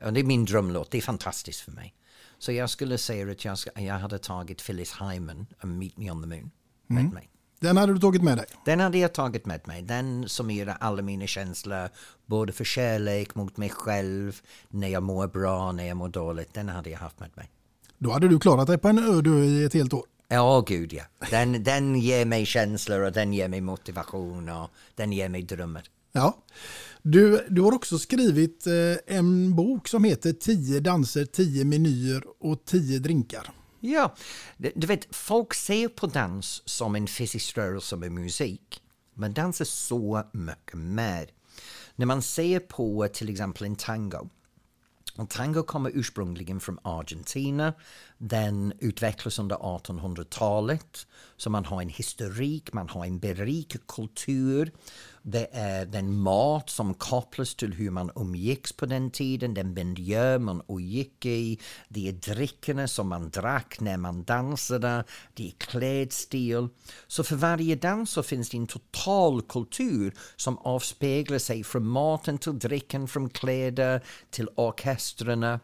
[0.09, 1.95] Och det är min drömlåt, det är fantastiskt för mig.
[2.39, 6.21] Så jag skulle säga att jag, jag hade tagit Phyllis Hyman och Meet Me on
[6.21, 6.51] the Moon
[6.87, 7.13] med Mm.
[7.13, 7.29] mig.
[7.59, 8.45] Den hade du tagit med dig?
[8.65, 9.81] Den hade jag tagit med mig.
[9.81, 11.89] Den summerar alla mina känslor,
[12.25, 16.53] både för kärlek mot mig själv, när jag mår bra, när jag mår dåligt.
[16.53, 17.49] Den hade jag haft med mig.
[17.97, 20.05] Då hade du klarat dig på en ö i ett helt år.
[20.27, 21.03] Ja, gud ja.
[21.29, 25.83] Den, den ger mig känslor och den ger mig motivation och den ger mig drömmar.
[26.11, 26.37] Ja.
[27.01, 32.65] Du, du har också skrivit eh, en bok som heter 10 danser, 10 menyer och
[32.65, 33.51] 10 drinkar.
[33.79, 34.15] Ja,
[34.57, 38.81] du vet, folk ser på dans som en fysisk rörelse med musik.
[39.13, 41.29] Men dans är så mycket mer.
[41.95, 44.29] När man ser på eh, till exempel en tango.
[45.15, 47.73] Och tango kommer ursprungligen från Argentina.
[48.21, 51.07] Den utvecklas under 1800-talet.
[51.37, 54.71] Så man har en historik, man har en berikad kultur.
[55.21, 60.39] Det är den mat som kopplas till hur man umgicks på den tiden, den miljö
[60.39, 61.59] man umgick i.
[61.87, 65.03] Det är dryckerna som man drack när man dansade,
[65.33, 66.67] det är klädstil.
[67.07, 72.37] Så för varje dans så finns det en total kultur som avspeglar sig från maten
[72.37, 75.59] till drycken, från kläder till orkestrarna.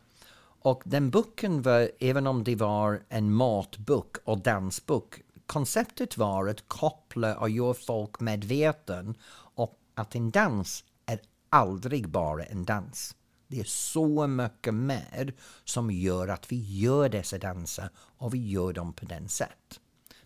[0.65, 6.67] Och den boken var, även om det var en matbok och dansbok, konceptet var att
[6.67, 13.15] koppla och göra folk medveten om att en dans är aldrig bara en dans.
[13.47, 18.73] Det är så mycket mer som gör att vi gör dessa danser och vi gör
[18.73, 19.79] dem på den sätt.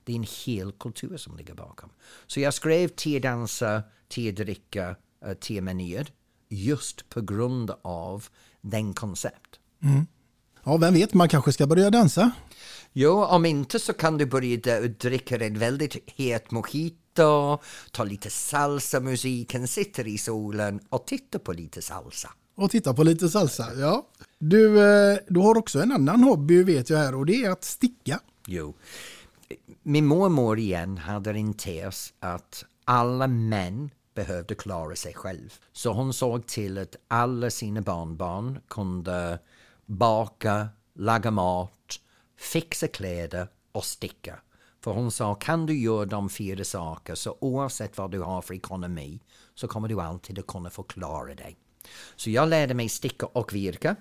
[0.03, 1.89] Det är en hel kultur som ligger bakom.
[2.27, 6.07] Så jag skrev tio danser, tio dricka, eh, tio menyer
[6.49, 8.27] just på grund av
[8.61, 9.59] den koncept.
[9.83, 10.05] Mm.
[10.63, 12.31] Ja, vem vet, man kanske ska börja dansa.
[12.93, 17.59] Jo, om inte så kan du börja dricka en väldigt het mojito,
[17.91, 22.29] ta lite salsa-musiken, sitter i solen och titta på lite salsa.
[22.55, 23.67] Och titta på lite salsa.
[23.77, 24.07] Ja.
[24.39, 27.63] Du, eh, du har också en annan hobby vet jag här och det är att
[27.63, 28.19] sticka.
[28.47, 28.73] Jo.
[29.83, 35.53] Min mormor igen hade en tes att alla män behövde klara sig själv.
[35.73, 39.39] Så hon såg till att alla sina barnbarn kunde
[39.89, 41.99] baka, laga mat,
[42.37, 44.39] fixa kläder och sticka.
[44.83, 48.53] För hon sa, kan du göra de fyra saker så oavsett vad du har för
[48.53, 49.19] ekonomi
[49.55, 51.57] så kommer du alltid att kunna förklara dig.
[52.15, 53.95] Så jag lärde mig sticka och virka.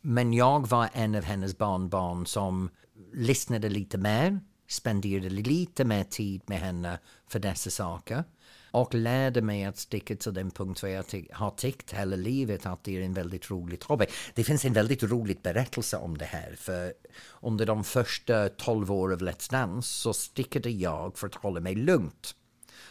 [0.00, 2.70] Men jag var en av hennes barnbarn som
[3.12, 8.24] lyssnade lite mer, spenderade lite mer tid med henne för dessa saker
[8.70, 12.66] och lärde mig att sticka till den punkt där jag ty- har tyckt hela livet
[12.66, 14.06] att det är en väldigt rolig hobby.
[14.34, 16.94] Det finns en väldigt rolig berättelse om det här för
[17.42, 21.74] under de första 12 åren av Let's Dance så stickade jag för att hålla mig
[21.74, 22.34] lugnt.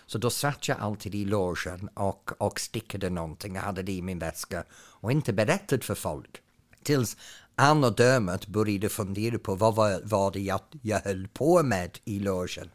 [0.06, 4.02] Så då satt jag alltid i logen och, och stickade någonting, jag hade det i
[4.02, 6.42] min väska och inte berättat för folk.
[6.84, 7.18] Tills
[7.60, 12.00] han och Dermot började fundera på vad var, var det jag, jag höll på med
[12.06, 12.70] i logen.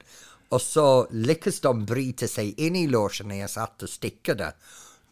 [0.49, 4.53] Och så lyckades de bryta sig in i logen när jag satt och stickade.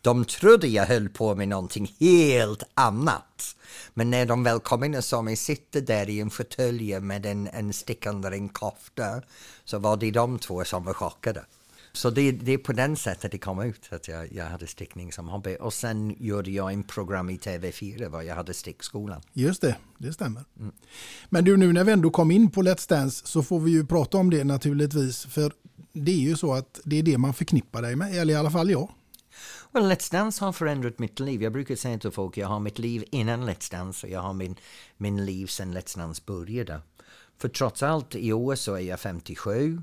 [0.01, 3.57] De trodde jag höll på med någonting helt annat.
[3.95, 7.27] Men när de väl kom in och såg mig sitta där i en fåtölj med
[7.27, 9.23] en, en stickande en kofta
[9.65, 11.45] så var det de två som var chockade.
[11.93, 15.13] Så det, det är på den sättet det kom ut att jag, jag hade stickning
[15.13, 15.57] som hobby.
[15.61, 19.23] Och sen gjorde jag en program i TV4 var jag hade stickskolan.
[19.33, 20.45] Just det, det stämmer.
[20.59, 20.73] Mm.
[21.29, 23.87] Men du, nu när vi ändå kom in på Let's Dance så får vi ju
[23.87, 25.27] prata om det naturligtvis.
[25.27, 25.53] För
[25.93, 28.51] det är ju så att det är det man förknippar dig med, eller i alla
[28.51, 28.91] fall jag.
[29.73, 31.43] Well, Let's Dance har förändrat mitt liv.
[31.43, 34.33] Jag brukar säga till folk, jag har mitt liv innan Let's Dance och jag har
[34.33, 34.57] min,
[34.97, 36.81] min liv sedan Let's Dance började.
[37.39, 39.83] För trots allt, i år så är jag 57.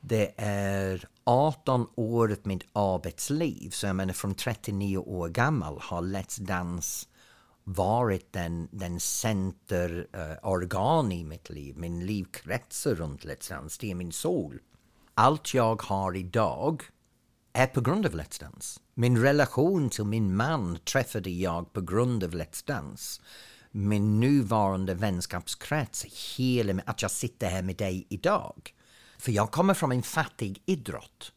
[0.00, 3.70] Det är 18 år av mitt arbetsliv.
[3.70, 7.06] Så jag menar från 39 år gammal har Let's Dance
[7.64, 11.76] varit den, den centerorgan eh, uh, i mitt liv.
[11.78, 13.78] Min liv kretsar runt Let's Dance.
[13.80, 14.60] Det är min sol.
[15.14, 16.82] Allt jag har idag
[17.52, 18.80] är på grund av Let's Dance.
[18.94, 23.22] Min relation till min man träffade jag på grund av Let's Dance.
[23.70, 26.04] Min nuvarande vänskapskrets,
[26.36, 28.74] hela, att jag sitter här med dig idag.
[29.20, 31.32] För jag kommer från en fattig idrott.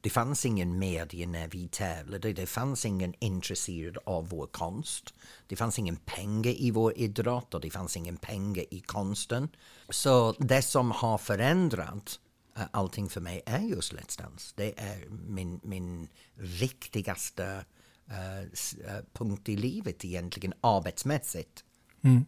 [0.00, 2.32] Det fanns ingen media när vi tävlade.
[2.32, 5.14] Det fanns ingen intresserad av vår konst.
[5.46, 9.48] Det fanns ingen pengar i vår idrott och det fanns ingen pengar i konsten.
[9.88, 12.20] Så det som har förändrat
[12.56, 14.52] eh, allting för mig är just Let's Dance.
[14.56, 17.64] Det är min, min riktigaste
[18.10, 21.63] uh, punkt i livet egentligen, arbetsmässigt.
[22.04, 22.24] Mm.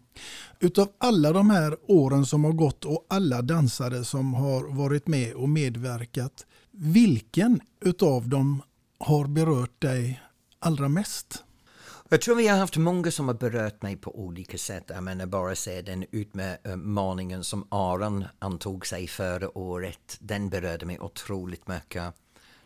[0.60, 5.34] Utav alla de här åren som har gått och alla dansare som har varit med
[5.34, 8.62] och medverkat, vilken utav dem
[8.98, 10.22] har berört dig
[10.58, 11.42] allra mest?
[12.08, 14.84] Jag tror vi har haft många som har berört mig på olika sätt.
[14.88, 20.16] Jag menar bara se den utmaningen eh, som Aron antog sig förra året.
[20.20, 22.14] Den berörde mig otroligt mycket.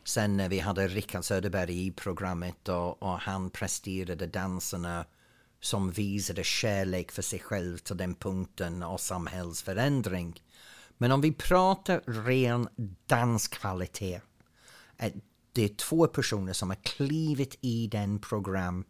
[0.05, 5.05] Sen när vi hade Rickard Söderberg i programmet och, och han presterade danserna
[5.61, 10.43] som visade kärlek för sig själv till den punkten och samhällsförändring.
[10.99, 12.69] Men om vi pratar ren
[13.07, 14.23] danskvalitet.
[15.53, 18.85] Det är två personer som har klivit i den program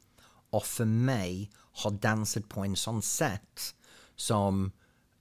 [0.50, 3.74] och för mig har dansat på en sån sätt
[4.16, 4.72] som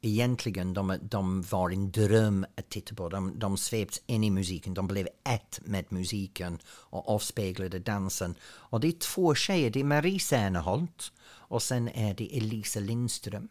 [0.01, 3.09] egentligen de, de var en dröm att titta på.
[3.09, 8.35] De, de sveps in i musiken, de blev ett med musiken och avspeglade dansen.
[8.41, 11.11] Och det är två tjejer, det är Marie Serneholt
[11.49, 13.47] och sen är det Elisa Lindström.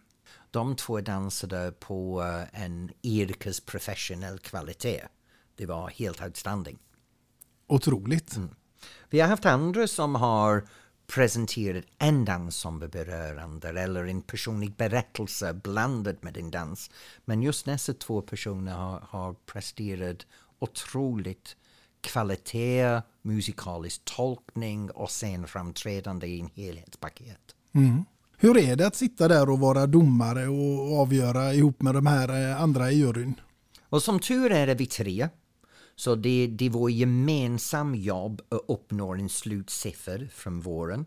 [0.50, 5.02] De två dansade på uh, en yrkesprofessionell kvalitet.
[5.56, 6.78] Det var helt outstanding.
[7.66, 8.36] Otroligt.
[8.36, 8.50] Mm.
[9.10, 10.68] Vi har haft andra som har
[11.14, 16.90] presenterat en dans som är berörande eller en personlig berättelse blandad med en dans.
[17.24, 20.26] Men just dessa två personer har, har presterat
[20.58, 21.56] otroligt
[22.00, 27.54] kvalitet, musikalisk tolkning och scenframträdande i en helhetspaket.
[27.72, 28.04] Mm.
[28.36, 32.50] Hur är det att sitta där och vara domare och avgöra ihop med de här
[32.50, 33.40] eh, andra i juryn?
[33.88, 35.28] Och som tur är är vi tre.
[35.98, 41.06] Så det, det är vår gemensamma jobb att uppnå en slutsiffra från våren.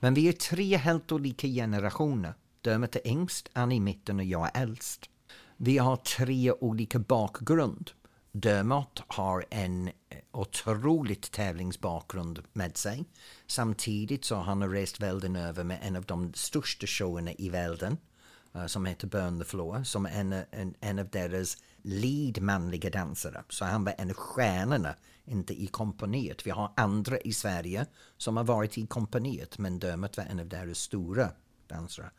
[0.00, 2.34] Men vi är tre helt olika generationer.
[2.60, 5.10] Dermot är yngst, Annie i mitten och jag är äldst.
[5.56, 7.90] Vi har tre olika bakgrund.
[8.32, 9.90] Dermot har en
[10.32, 13.04] otroligt tävlingsbakgrund med sig.
[13.46, 17.96] Samtidigt så har han rest världen över med en av de största showerna i världen
[18.56, 23.44] uh, som heter Burn the Floor, som en, en, en av deras lead manliga dansare.
[23.48, 26.46] Så han var en av stjärnorna, inte i kompaniet.
[26.46, 30.48] Vi har andra i Sverige som har varit i kompaniet, men Dermot var en av
[30.48, 31.30] deras stora
[31.66, 32.10] dansare.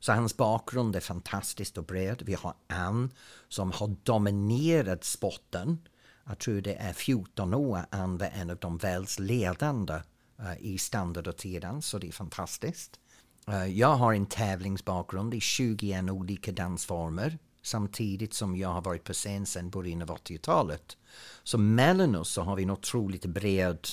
[0.00, 2.22] Så hans bakgrund är fantastiskt och bred.
[2.26, 3.10] Vi har Ann
[3.48, 5.78] som har dominerat sporten.
[6.26, 9.94] Jag tror det är 14 år Ann var en av de världsledande
[10.40, 13.00] uh, i standard och tiden, så det är fantastiskt.
[13.48, 19.12] Uh, jag har en tävlingsbakgrund i 21 olika dansformer samtidigt som jag har varit på
[19.12, 20.96] scen sedan början av 80-talet.
[21.42, 23.88] Så mellan oss så har vi en otroligt bred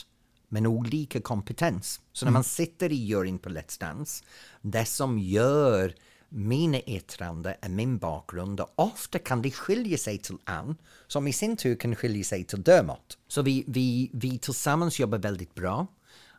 [0.50, 2.02] men olika kompetens.
[2.14, 2.34] Så när mm.
[2.34, 4.24] man sitter i juryn på Let's Dance,
[4.62, 5.94] det som gör
[6.30, 10.76] mina yttranden är min bakgrund och ofta kan det skilja sig till Ann
[11.08, 13.18] som i sin tur kan skilja sig till Dermot.
[13.28, 15.88] Så vi, vi, vi tillsammans jobbar väldigt bra.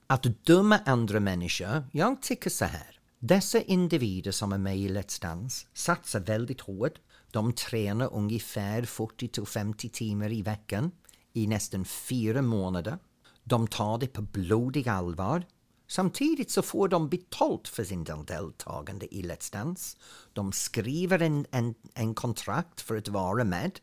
[0.07, 3.01] Att döma andra människor, jag tycker så här.
[3.19, 6.95] Dessa individer som är med i Let's Dance satsar väldigt hårt
[7.31, 10.91] de tränar ungefär 40 till 50 timmar i veckan
[11.33, 12.99] i nästan fyra månader.
[13.45, 15.45] De tar det på blodig allvar.
[15.91, 19.97] Samtidigt så får de betalt för sin deltagande i Let's Dance.
[20.33, 23.81] De skriver en, en, en kontrakt för att vara med.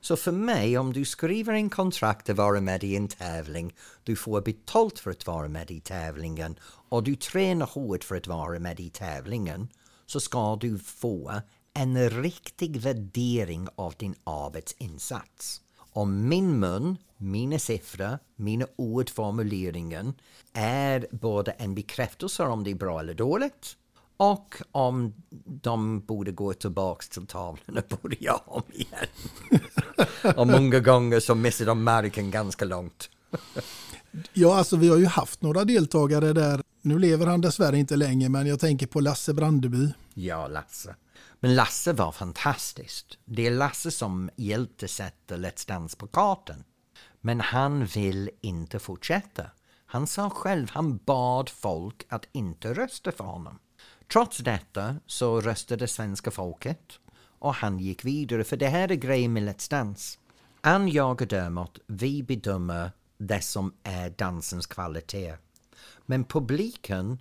[0.00, 4.16] Så för mig, om du skriver en kontrakt att vara med i en tävling, du
[4.16, 6.58] får betalt för att vara med i tävlingen
[6.88, 9.68] och du tränar hårt för att vara med i tävlingen,
[10.06, 11.40] så ska du få
[11.78, 15.60] en riktig värdering av din arbetsinsats.
[15.78, 20.12] Och min mun, mina siffror, mina ordformuleringar
[20.52, 23.76] är både en bekräftelse om det är bra eller dåligt
[24.16, 25.14] och om
[25.44, 29.06] de borde gå tillbaka till tavlan och börja om igen.
[30.36, 33.10] och många gånger så missar de marken ganska långt.
[34.32, 36.62] Ja, alltså vi har ju haft några deltagare där.
[36.82, 39.88] Nu lever han dessvärre inte längre, men jag tänker på Lasse Brandeby.
[40.14, 40.94] Ja, Lasse.
[41.40, 43.18] Men Lasse var fantastiskt.
[43.24, 46.64] Det är Lasse som hjälpte sätta Let's Dance på kartan.
[47.20, 49.50] Men han vill inte fortsätta.
[49.86, 53.58] Han sa själv, han bad folk att inte rösta för honom.
[54.12, 56.98] Trots detta så röstade svenska folket
[57.38, 58.44] och han gick vidare.
[58.44, 60.18] För det här är grejen med Let's Dance.
[60.60, 65.34] Ann, jag och Dermot, vi bedömer det som är dansens kvalitet.
[66.06, 67.18] Men publiken,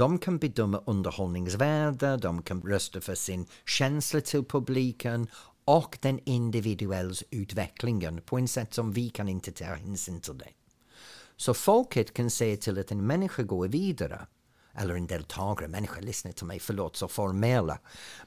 [0.00, 5.26] de kan bedöma underhållningsvärde, de kan rösta för sin känsla till publiken
[5.64, 10.48] och den individuella utvecklingen på ett sätt som vi kan inte ta hänsyn till det.
[11.36, 14.26] Så folket kan säga till att en människa går vidare
[14.74, 17.78] eller en deltagare, människa, lyssnar till mig, förlåt så formella.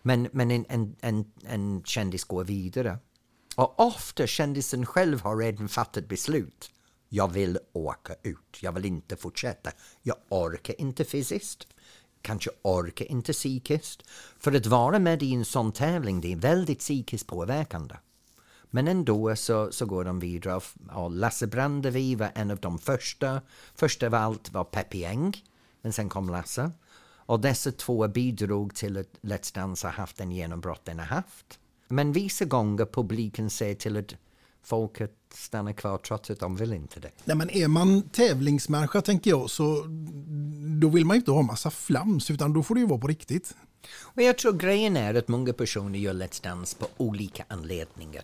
[0.02, 2.98] Men, men en, en, en, en kändis går vidare.
[3.56, 6.72] Och ofta kändisen själv har redan fattat beslut.
[7.16, 9.72] Jag vill åka ut, jag vill inte fortsätta.
[10.02, 11.68] Jag orkar inte fysiskt,
[12.22, 14.04] kanske orkar inte psykiskt.
[14.40, 17.96] För att vara med i en sån tävling, det är väldigt psykiskt påverkande.
[18.70, 20.62] Men ändå så, så går de vidare.
[20.92, 23.42] Och Lasse Brandevi var en av de första.
[23.76, 25.44] Först av allt var Peppi Eng
[25.82, 26.72] men sen kom Lasse.
[27.16, 31.60] Och dessa två bidrog till att Let's Dance har haft den genombrott den har haft.
[31.88, 34.16] Men vissa gånger publiken säger till att
[34.64, 37.12] folket stannar kvar trots att de vill inte det.
[37.26, 39.84] Nej, men är man tävlingsmänniska tänker jag så
[40.82, 43.56] då vill man inte ha massa flams utan då får det ju vara på riktigt.
[44.02, 48.24] Och jag tror grejen är att många personer gör Let's Dance på olika anledningar.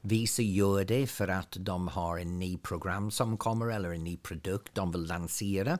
[0.00, 4.16] Vissa gör det för att de har en ny program som kommer eller en ny
[4.16, 5.78] produkt de vill lansera.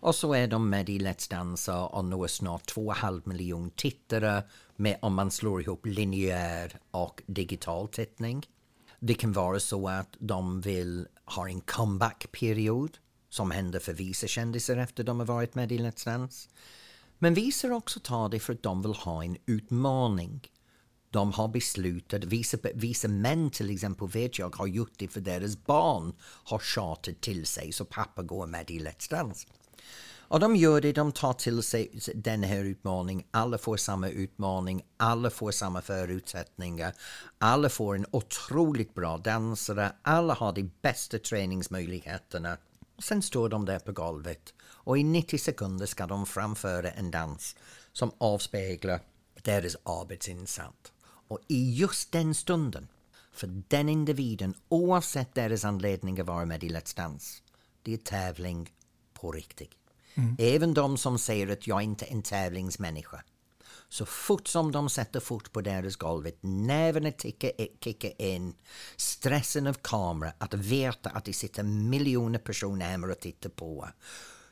[0.00, 4.42] Och så är de med i Let's Dance och når snart 2,5 miljon tittare
[4.76, 8.46] med om man slår ihop linjär och digital tittning.
[9.04, 12.98] Det kan vara så att de vill ha en comeback-period
[13.28, 16.48] som händer för vissa kändisar efter de har varit med i Let's Dance.
[17.18, 20.40] Men vissa också tar det för att de vill ha en utmaning.
[21.10, 25.64] De har beslutat, vissa, vissa män till exempel vet jag har gjort det för deras
[25.64, 29.48] barn har tjatat till sig så pappa går med i Let's Dance.
[30.32, 33.26] Och de gör det, de tar till sig den här utmaningen.
[33.30, 36.94] Alla får samma utmaning, alla får samma förutsättningar.
[37.38, 42.58] Alla får en otroligt bra dansare, alla har de bästa träningsmöjligheterna.
[42.96, 47.10] Och sen står de där på golvet och i 90 sekunder ska de framföra en
[47.10, 47.56] dans
[47.92, 49.00] som avspeglar
[49.42, 50.92] deras arbetsinsats.
[51.28, 52.88] Och i just den stunden,
[53.32, 57.42] för den individen, oavsett deras anledning att vara med i Let's Dance,
[57.82, 58.72] det är tävling
[59.12, 59.81] på riktigt.
[60.14, 60.36] Mm.
[60.38, 63.22] Även de som säger att jag inte är en tävlingsmänniska.
[63.88, 68.54] Så fort som de sätter fot på deras golvet, nerverna eh, kickar in,
[68.96, 73.88] stressen av kamera, att veta att det sitter miljoner personer hemma och tittar på.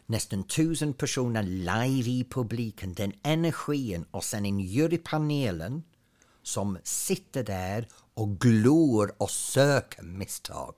[0.07, 5.83] Nästan tusen personer live i publiken, den energin och sen en jurypanelen
[6.43, 10.75] som sitter där och glor och söker misstag.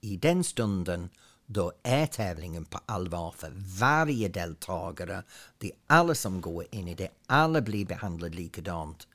[0.00, 1.08] I den stunden
[1.50, 5.22] då är tävlingen på allvar för varje deltagare.
[5.58, 9.08] Det är alla som går in i det, alla blir behandlade likadant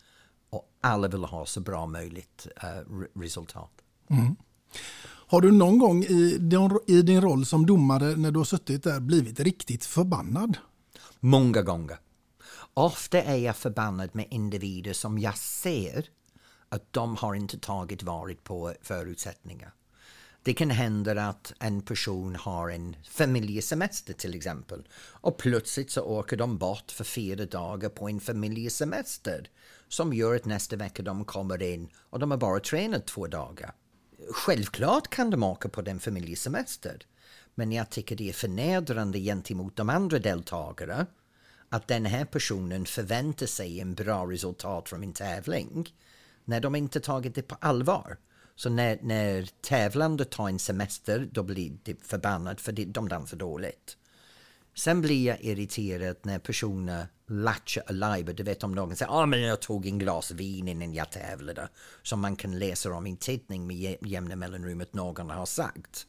[0.50, 3.72] och alla vill ha så bra möjligt uh, resultat.
[4.08, 4.36] Mm.
[5.28, 8.84] Har du någon gång i din, i din roll som domare när du har suttit
[8.84, 10.58] där blivit riktigt förbannad?
[11.20, 11.98] Många gånger.
[12.74, 16.10] Ofta är jag förbannad med individer som jag ser
[16.70, 19.74] att de har inte tagit varit på förutsättningar.
[20.46, 26.38] Det kan hända att en person har en familjesemester till exempel och plötsligt så åker
[26.38, 29.50] de bort för fyra dagar på en familjesemester
[29.88, 33.74] som gör att nästa vecka de kommer in och de har bara tränat två dagar.
[34.30, 37.00] Självklart kan de åka på den familjesemester
[37.56, 41.06] men jag tycker det är förnedrande gentemot de andra deltagarna
[41.70, 45.90] att den här personen förväntar sig en bra resultat från en tävling
[46.46, 48.18] när de inte tagit det på allvar.
[48.56, 53.98] Så när, när tävlande tar en semester då blir det förbannat för de dansar dåligt.
[54.76, 58.34] Sen blir jag irriterad när personer latchar alive.
[58.34, 61.70] Du vet om någon säger att ah, jag tog en glas vin innan jag tävlade.
[62.02, 66.08] Som man kan läsa om i en tidning med jämna mellanrum att någon har sagt.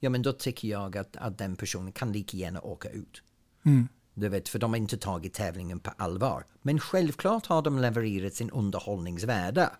[0.00, 3.22] Ja men då tycker jag att, att den personen kan lika gärna åka ut.
[3.64, 3.88] Mm.
[4.14, 6.46] Du vet, för de har inte tagit tävlingen på allvar.
[6.62, 9.70] Men självklart har de levererat sin underhållningsvärde.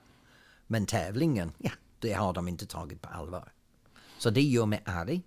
[0.67, 1.71] Men tävlingen, ja,
[2.05, 3.53] det har de inte tagit på allvar.
[4.19, 5.23] Så det gör mig arg.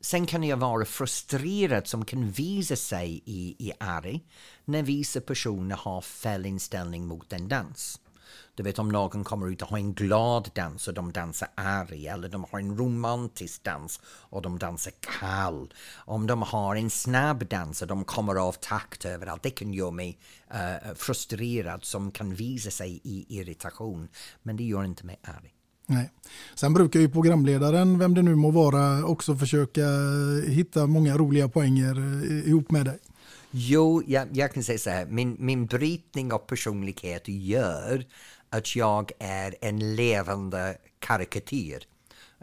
[0.00, 4.20] Sen kan jag vara frustrerad som kan visa sig i, i arg
[4.64, 8.00] när vissa personer har fel inställning mot en dans.
[8.54, 12.06] Du vet om någon kommer ut och har en glad dans och de dansar arg
[12.06, 15.74] eller de har en romantisk dans och de dansar kall.
[15.94, 19.42] Om de har en snabb dans och de kommer av takt överallt.
[19.42, 20.18] Det kan göra mig
[20.54, 24.08] uh, frustrerad som kan visa sig i irritation.
[24.42, 25.55] Men det gör inte mig arg.
[25.86, 26.10] Nej.
[26.54, 29.86] Sen brukar ju programledaren, vem det nu må vara, också försöka
[30.46, 32.98] hitta många roliga poänger eh, ihop med dig.
[33.50, 38.04] Jo, jag, jag kan säga så här, min, min brytning av personlighet gör
[38.50, 41.86] att jag är en levande karikatyr.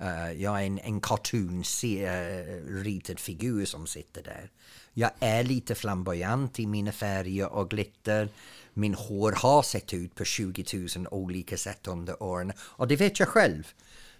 [0.01, 4.49] Uh, jag är en, en cartoon-ritad eh, figur som sitter där.
[4.93, 8.29] Jag är lite flamboyant i mina färger och glitter.
[8.73, 10.65] Min hår har sett ut på 20
[10.95, 13.73] 000 olika sätt under åren och det vet jag själv.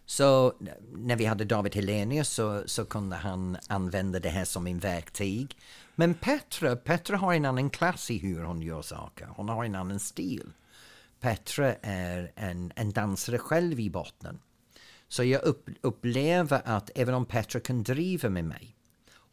[0.06, 0.54] Så
[0.92, 5.58] när vi hade David Helenius så, så kunde han använda det här som en verktyg.
[5.96, 9.28] Men Petra, Petra har en annan klass i hur hon gör saker.
[9.36, 10.52] Hon har en annan stil.
[11.20, 14.40] Petra är en, en dansare själv i botten.
[15.08, 18.76] Så jag upp, upplever att även om Petra kan driva med mig,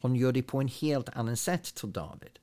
[0.00, 2.38] hon gör det på en helt annan sätt till David.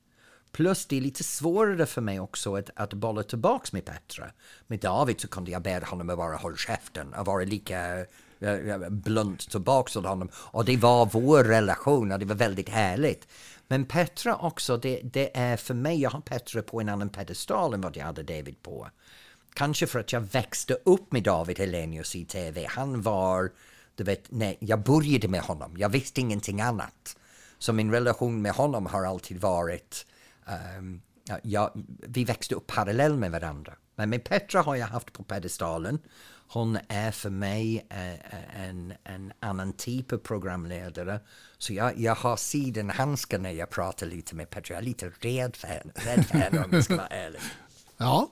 [0.58, 4.32] Plus det är lite svårare för mig också att, att bolla tillbaka med Petra.
[4.68, 8.00] Med David så kunde jag be honom att bara hålla käften och vara lika
[8.40, 10.30] eh, eh, blunt tillbaka till honom.
[10.34, 13.28] Och det var vår relation och det var väldigt härligt.
[13.68, 17.74] Men Petra också, det, det är för mig, jag har Petra på en annan pedestal
[17.74, 18.90] än vad jag hade David på.
[19.54, 22.68] Kanske för att jag växte upp med David Helenius i tv.
[22.70, 23.52] Han var,
[23.96, 25.74] du vet, nej, jag började med honom.
[25.78, 27.18] Jag visste ingenting annat.
[27.58, 30.06] Så min relation med honom har alltid varit,
[30.78, 31.02] um,
[31.44, 31.74] ja,
[32.08, 33.74] vi växte upp parallellt med varandra.
[33.96, 36.00] Men med Petra har jag haft på pedestalen.
[36.50, 41.20] Hon är för mig eh, en, en annan typ av programledare.
[41.58, 44.74] Så jag, jag har sidenhandskar när jag pratar lite med Petra.
[44.76, 47.40] Jag är lite rädd för henne, rädd för henne om jag ska vara ärlig.
[48.00, 48.32] Ja,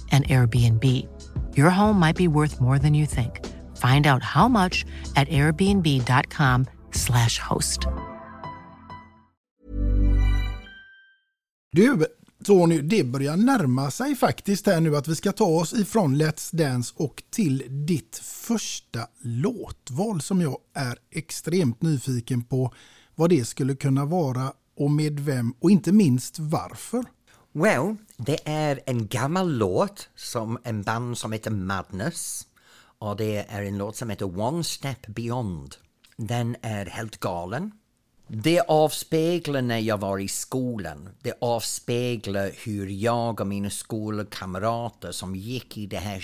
[0.11, 0.83] an Airbnb.
[1.55, 3.39] Your home might be worth more than you think.
[3.77, 4.85] Find out how much
[5.15, 7.87] at airbnb.com slash host.
[11.71, 12.05] Du,
[12.45, 16.21] Så nu, det börjar närma sig faktiskt här nu att vi ska ta oss ifrån
[16.21, 22.73] Let's Dance och till ditt första låtval som jag är extremt nyfiken på
[23.15, 27.05] vad det skulle kunna vara och med vem och inte minst varför.
[27.53, 27.95] Well,
[28.25, 32.47] det är en gammal låt som en band som heter Madness
[32.99, 35.75] och det är en låt som heter One Step Beyond.
[36.17, 37.71] Den är helt galen.
[38.27, 41.09] Det avspeglar när jag var i skolan.
[41.21, 46.19] Det avspeglar hur jag och mina skolkamrater som gick i den här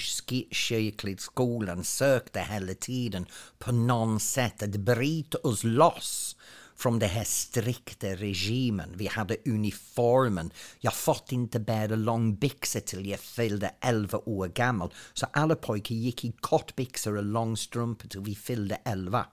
[0.51, 3.25] kyrkliga skolan sökte hela tiden
[3.59, 6.36] på någon sätt att bryta oss loss
[6.77, 8.89] från den här strikta regimen.
[8.95, 10.51] Vi hade uniformen.
[10.79, 14.93] Jag fått inte bära långbyxor till jag fyllde 11 år gammal.
[15.13, 19.25] Så alla pojkar gick i kortbyxor och långstrumpor till vi fyllde 11.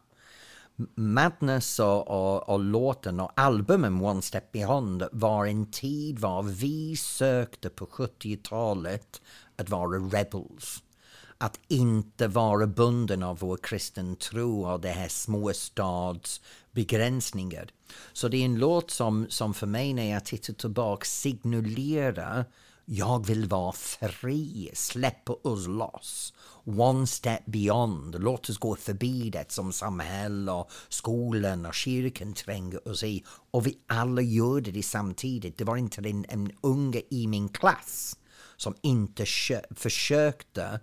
[0.95, 6.97] Madness och, och, och, låten och albumen One Step Beyond var en tid var vi
[6.97, 9.22] sökte på 70-talet
[9.57, 10.82] att vara rebels.
[11.38, 16.40] Att inte vara bunden av vår kristen tro och det här småstads
[16.74, 17.68] begränsningar.
[18.12, 22.44] Så det är en låt som, som för mig när jag tittar tillbaka signalerar
[22.86, 26.34] jag vill vara fri, släppa oss loss.
[26.64, 32.88] One step beyond, låt oss gå förbi det som samhälle och skolan och kyrkan tränger
[32.88, 33.24] oss i.
[33.50, 35.58] Och vi alla gjorde det samtidigt.
[35.58, 38.16] Det var inte en, en unge i min klass
[38.56, 39.24] som inte
[39.70, 40.80] försökte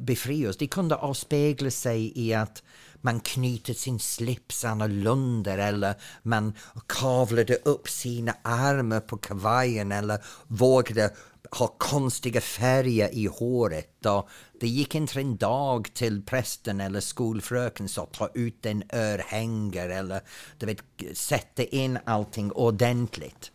[0.00, 0.56] befria oss.
[0.56, 2.62] Det kunde avspegla sig i att
[3.00, 6.52] man knyter sin slips annorlunda eller man
[6.86, 11.10] kavlade upp sina armar på kavajen eller vågade
[11.50, 14.06] ha konstiga färger i håret.
[14.06, 14.28] Och
[14.60, 20.20] det gick inte en dag till prästen eller skolfröken sa ta ut en örhängare eller
[20.58, 20.82] du vet,
[21.12, 23.52] sätta in allting ordentligt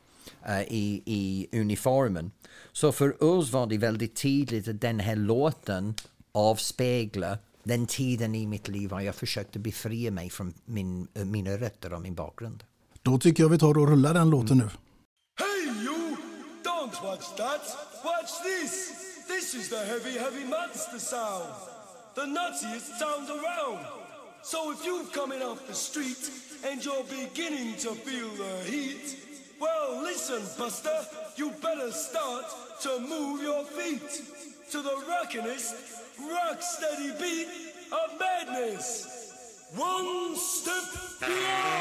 [0.49, 2.31] uh, i, i uniformen.
[2.71, 5.95] Så för oss var det väldigt tydligt att den här låten
[6.31, 11.93] avspeglar den tiden i mitt liv har jag försökte befria mig från min, mina rötter
[11.93, 12.63] och min bakgrund.
[13.01, 14.69] Då tycker jag vi tar och rullar den låten nu.
[15.39, 16.15] Hey you!
[16.63, 17.61] Don't watch that!
[18.03, 18.93] Watch this!
[19.27, 21.53] This is the heavy, heavy monster sound!
[22.15, 23.85] The nuttiest sound around!
[24.43, 26.31] So if you're coming off the street
[26.71, 29.23] and you're beginning to feel the heat
[29.63, 30.99] Well listen buster,
[31.37, 32.45] you better start
[32.81, 34.23] to move your feet
[34.71, 37.47] to the rockinest rock steady beat
[37.91, 39.69] of madness.
[39.75, 40.83] One step
[41.19, 41.72] beyond.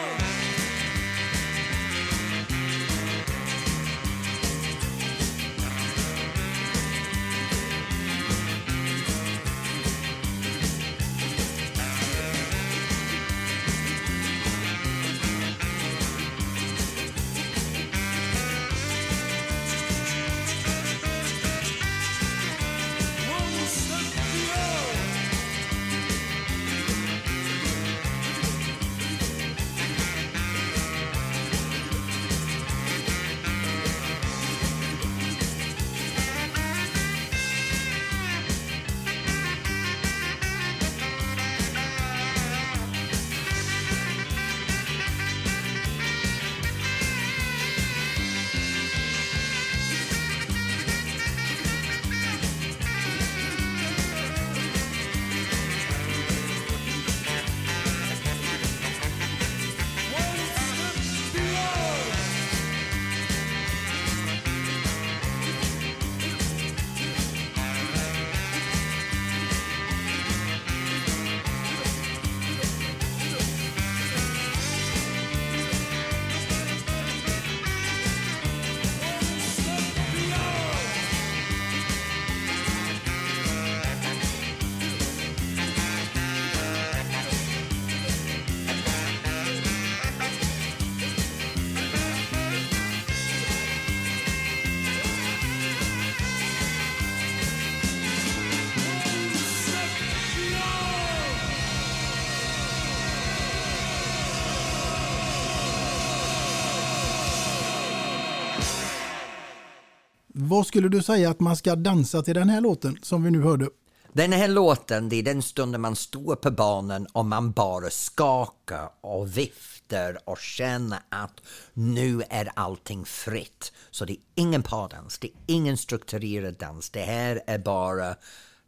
[110.53, 113.43] Vad skulle du säga att man ska dansa till den här låten som vi nu
[113.43, 113.69] hörde?
[114.13, 118.91] Den här låten, det är den stunden man står på banan och man bara skakar
[119.01, 121.41] och viftar och känner att
[121.73, 123.73] nu är allting fritt.
[123.91, 126.91] Så det är ingen pardans, det är ingen strukturerad dans.
[126.91, 128.17] Det här är bara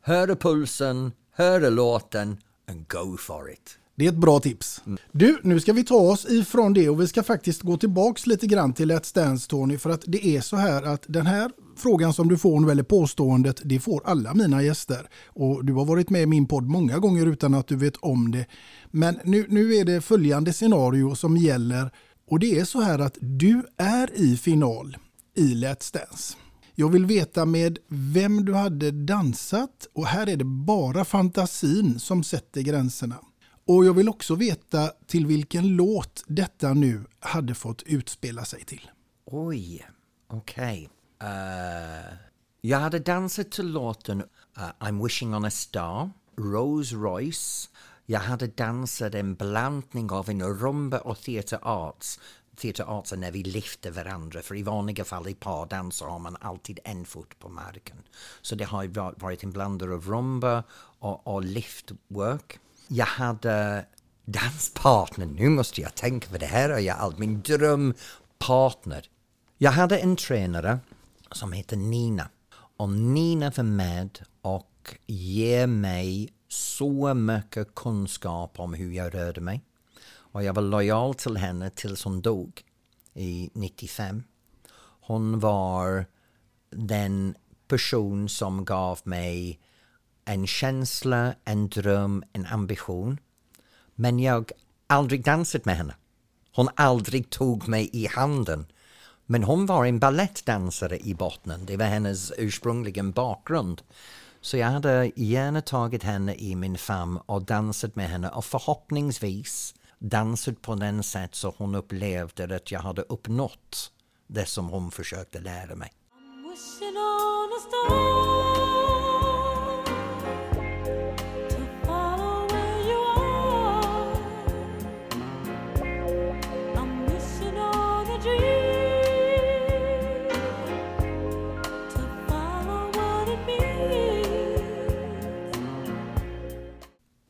[0.00, 2.36] höra pulsen, höra låten
[2.68, 3.78] and go for it.
[3.96, 4.82] Det är ett bra tips.
[5.12, 8.46] Du, nu ska vi ta oss ifrån det och vi ska faktiskt gå tillbaks lite
[8.46, 12.14] grann till Let's Dance Tony för att det är så här att den här frågan
[12.14, 15.08] som du får nu, eller påståendet, det får alla mina gäster.
[15.26, 18.30] Och du har varit med i min podd många gånger utan att du vet om
[18.30, 18.46] det.
[18.90, 21.90] Men nu, nu är det följande scenario som gäller
[22.30, 24.96] och det är så här att du är i final
[25.36, 26.36] i Let's Dance.
[26.74, 32.22] Jag vill veta med vem du hade dansat och här är det bara fantasin som
[32.22, 33.16] sätter gränserna.
[33.66, 38.90] Och jag vill också veta till vilken låt detta nu hade fått utspela sig till.
[39.24, 39.86] Oj,
[40.28, 40.88] okej.
[41.22, 42.16] Eh,
[42.60, 47.70] jag hade dansat till låten uh, I'm wishing on a star, Rose Royce.
[48.06, 52.20] Jag hade dansat en blandning av en rumba och theater arts.
[52.56, 56.36] Theater arts är när vi lyfter varandra, för i vanliga fall i pardans har man
[56.40, 57.96] alltid en fot på marken.
[58.42, 60.64] Så det har varit en blandning av rumba
[60.98, 62.58] och, och liftwork.
[62.88, 63.86] Jag hade
[64.24, 69.08] danspartner, nu måste jag tänka för det här är jag allt, min drömpartner.
[69.58, 70.78] Jag hade en tränare
[71.32, 72.28] som heter Nina.
[72.76, 79.64] Och Nina var med och ger mig så mycket kunskap om hur jag rörde mig.
[80.06, 82.62] Och jag var lojal till henne tills hon dog
[83.14, 84.22] i 95.
[85.00, 86.06] Hon var
[86.70, 87.34] den
[87.68, 89.60] person som gav mig
[90.24, 93.20] en känsla, en dröm, en ambition.
[93.94, 94.50] Men jag
[94.86, 95.94] aldrig dansat med henne.
[96.54, 98.66] Hon aldrig tog mig i handen.
[99.26, 101.66] Men hon var en ballettdansare i botten.
[101.66, 103.82] Det var hennes ursprungliga bakgrund.
[104.40, 109.74] Så jag hade gärna tagit henne i min famn och dansat med henne och förhoppningsvis
[109.98, 113.92] dansat på den sätt så hon upplevde att jag hade uppnått
[114.26, 115.92] det som hon försökte lära mig.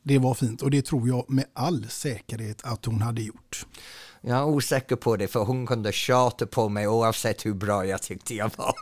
[0.07, 3.65] Det var fint och det tror jag med all säkerhet att hon hade gjort.
[4.21, 8.01] Jag är osäker på det för hon kunde tjata på mig oavsett hur bra jag
[8.01, 8.75] tyckte jag var.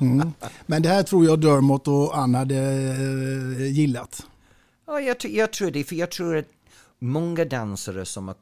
[0.00, 0.32] Mm.
[0.66, 4.26] Men det här tror jag Dermot och Ann hade eh, gillat.
[4.86, 6.48] Ja, jag, jag tror det, för jag tror att
[6.98, 8.36] många dansare som har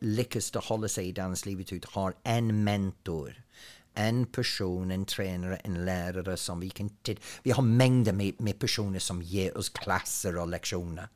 [0.00, 3.42] lyckats hålla sig i danslivet ut har en mentor.
[3.94, 7.22] En person, en tränare, en lärare som vi kan titta...
[7.42, 11.08] Vi har mängder med, med personer som ger oss klasser och lektioner.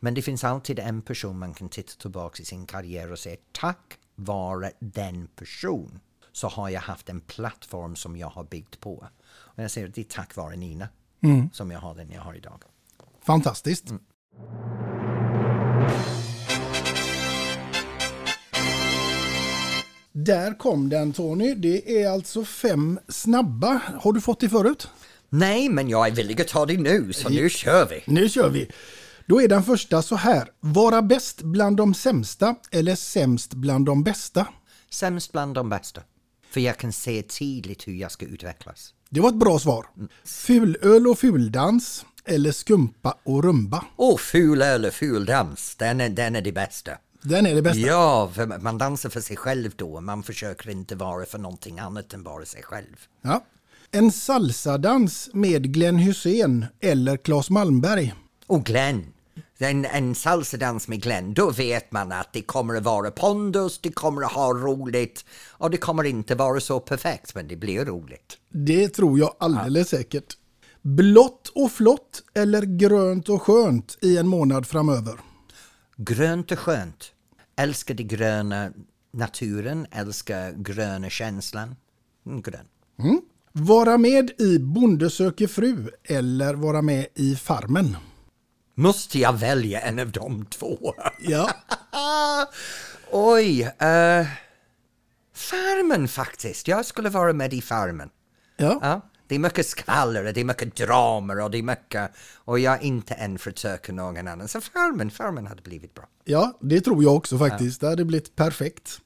[0.00, 3.36] Men det finns alltid en person man kan titta tillbaka i sin karriär och säga
[3.52, 6.00] tack vare den person
[6.32, 9.06] så har jag haft en plattform som jag har byggt på.
[9.28, 10.88] Och jag säger att det är tack vare Nina
[11.22, 11.50] Mm.
[11.52, 12.62] som jag har den jag har idag.
[13.22, 13.84] Fantastiskt.
[20.12, 21.54] Där kom den Tony.
[21.54, 23.80] Det är alltså fem snabba.
[24.00, 24.88] Har du fått det förut?
[25.28, 28.02] Nej, men jag är villig att ta det nu, så nu kör vi.
[28.06, 28.68] Nu kör vi.
[29.26, 30.48] Då är den första så här.
[30.60, 34.46] Vara bäst bland de sämsta eller sämst bland de bästa?
[34.90, 36.02] Sämst bland de bästa.
[36.50, 38.94] För jag kan se tydligt hur jag ska utvecklas.
[39.10, 39.86] Det var ett bra svar.
[40.24, 43.84] Fulöl och fuldans eller skumpa och rumba?
[43.96, 46.92] Och ful öl och ful dans, den är, den är det bästa.
[47.22, 47.80] Den är det bästa.
[47.80, 50.00] Ja, för man dansar för sig själv då.
[50.00, 52.96] Man försöker inte vara för någonting annat än bara sig själv.
[53.22, 53.44] Ja.
[53.90, 58.14] En salsadans med Glenn Hussein eller Claes Malmberg?
[58.46, 59.12] Och Glenn.
[59.58, 63.92] En, en salsadans med Glenn, då vet man att det kommer att vara pondus, det
[63.92, 68.38] kommer att ha roligt och det kommer inte vara så perfekt, men det blir roligt.
[68.48, 70.34] Det tror jag alldeles säkert.
[70.82, 75.14] Blått och flott eller grönt och skönt i en månad framöver?
[75.96, 77.12] Grönt och skönt.
[77.56, 78.72] Älskar det gröna
[79.12, 81.76] naturen, älskar gröna känslan.
[82.26, 82.66] Mm, grön.
[82.98, 83.20] Mm.
[83.52, 87.96] Vara med i Bonde söker fru eller vara med i Farmen?
[88.78, 90.94] Måste jag välja en av de två?
[91.18, 91.50] Ja.
[93.10, 94.26] Oj, uh,
[95.34, 96.68] Farmen faktiskt.
[96.68, 98.10] Jag skulle vara med i Farmen.
[98.56, 98.78] Ja.
[98.82, 102.10] Ja, det är mycket skvaller, och det är mycket dramer och det är mycket...
[102.34, 104.48] Och jag är inte än försöker någon annan.
[104.48, 106.04] Så Farmen, Farmen hade blivit bra.
[106.24, 107.80] Ja, det tror jag också faktiskt.
[107.80, 109.00] Det hade blivit perfekt.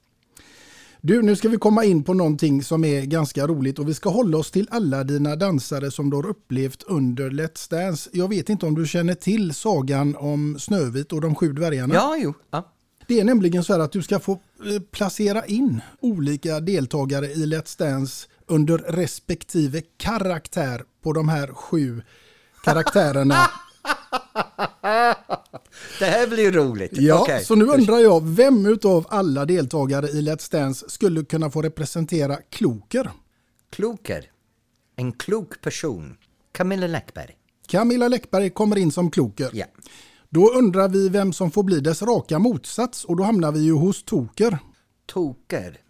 [1.03, 4.11] Du, nu ska vi komma in på någonting som är ganska roligt och vi ska
[4.11, 8.11] hålla oss till alla dina dansare som du har upplevt under Let's Dance.
[8.13, 11.95] Jag vet inte om du känner till sagan om Snövit och de sju dvärgarna?
[11.95, 12.35] Ja, jo.
[12.51, 12.73] Ja.
[13.07, 14.39] Det är nämligen så här att du ska få eh,
[14.91, 22.03] placera in olika deltagare i Let's Dance under respektive karaktär på de här sju
[22.65, 23.35] karaktärerna
[25.99, 26.91] Det här blir roligt.
[26.93, 27.45] Ja, Okej.
[27.45, 32.37] så nu undrar jag, vem utav alla deltagare i Let's Dance skulle kunna få representera
[32.37, 33.11] Kloker?
[33.71, 34.25] Kloker.
[34.97, 36.17] En klok person.
[36.53, 37.37] Camilla Läckberg.
[37.69, 39.51] Camilla Läckberg kommer in som Kloker.
[39.53, 39.67] Ja.
[40.29, 43.73] Då undrar vi vem som får bli dess raka motsats och då hamnar vi ju
[43.73, 44.59] hos Toker.
[45.07, 45.81] Toker.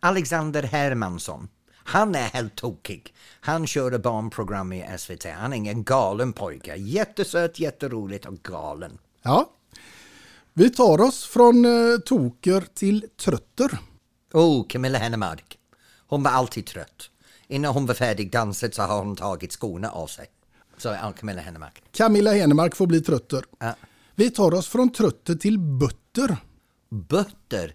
[0.00, 1.48] Alexander Hermansson.
[1.84, 3.14] Han är helt tokig.
[3.40, 5.24] Han körde barnprogram i SVT.
[5.24, 6.76] Han är en galen pojke.
[6.76, 8.98] Jättesöt, jätteroligt och galen.
[9.22, 9.50] Ja.
[10.52, 13.78] Vi tar oss från eh, Toker till Trötter.
[14.32, 15.58] Oh, Camilla Hennemark.
[16.06, 17.10] Hon var alltid trött.
[17.48, 20.26] Innan hon var färdig dansat så har hon tagit skorna av sig.
[20.76, 21.82] Så ja, Camilla Hennemark.
[21.92, 23.44] Camilla Henemark får bli Trötter.
[23.58, 23.74] Ja.
[24.14, 26.36] Vi tar oss från Trötter till Butter.
[26.88, 27.74] Butter.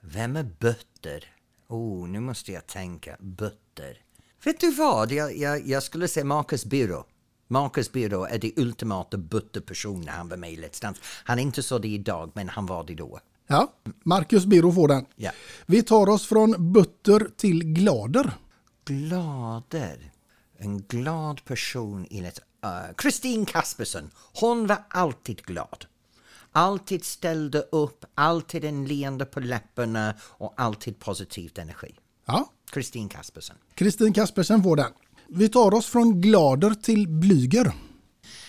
[0.00, 1.33] Vem är Butter?
[1.68, 3.16] Oh, nu måste jag tänka.
[3.20, 3.98] Butter.
[4.44, 5.12] Vet du vad?
[5.12, 7.04] Jag, jag, jag skulle säga Marcus Birro.
[7.48, 11.00] Marcus Birro är det ultimata butterperson när han var med i Let's Dance.
[11.24, 13.20] Han är inte så det idag, men han var det då.
[13.46, 13.72] Ja,
[14.04, 15.06] Marcus Birro får den.
[15.16, 15.30] Ja.
[15.66, 18.30] Vi tar oss från Butter till Glader.
[18.84, 20.10] Glader.
[20.58, 22.40] En glad person i Let's...
[22.64, 24.10] Uh, Kristin Kaspersen.
[24.40, 25.86] Hon var alltid glad.
[26.56, 31.94] Alltid ställde upp, alltid en leende på läpparna och alltid positivt energi.
[32.26, 33.56] Ja, Kristin Kaspersen.
[33.74, 34.92] Kristin Kaspersen får den.
[35.28, 37.72] Vi tar oss från Glader till Blyger.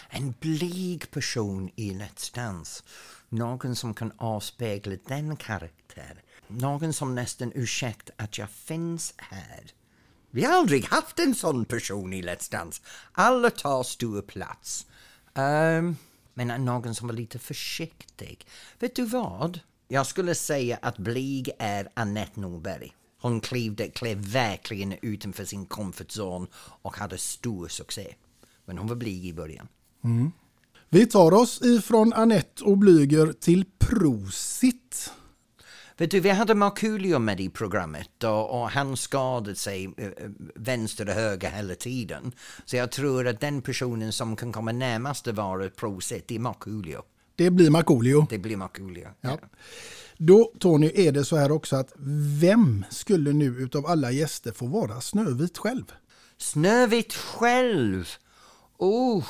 [0.09, 2.83] En blyg person i Let's Dance.
[3.29, 6.23] Någon som kan avspegla den karaktär.
[6.47, 9.71] Någon som nästan ursäktar att jag finns här.
[10.31, 12.81] Vi har aldrig haft en sån person i Let's Dance.
[13.11, 14.85] Alla tar stor plats.
[15.33, 15.95] Ehm,
[16.37, 18.47] men någon som var lite försiktig.
[18.79, 19.59] Vet du vad?
[19.87, 22.95] Jag skulle säga att blyg är Annette Norberg.
[23.21, 26.47] Hon klivde, klev verkligen utanför sin comfort zone
[26.81, 28.15] och hade stor succé.
[28.65, 29.67] Men hon var blyg i början.
[30.03, 30.31] Mm.
[30.89, 35.11] Vi tar oss ifrån Annette och Blyger till Prosit.
[35.97, 40.11] Vet du, vi hade Markoolio med i programmet och, och han skadade sig eh, eh,
[40.55, 42.31] vänster och höger hela tiden.
[42.65, 46.39] Så jag tror att den personen som kan komma närmast att vara Prosit, det är
[46.39, 47.01] Markoolio.
[47.35, 48.27] Det blir Markoolio.
[48.29, 49.07] Det blir Markoolio.
[49.21, 49.39] Ja.
[50.17, 51.93] Då Tony är det så här också att
[52.41, 55.91] vem skulle nu utav alla gäster få vara Snövit själv?
[56.37, 58.07] Snövit själv!
[58.77, 59.25] Oh,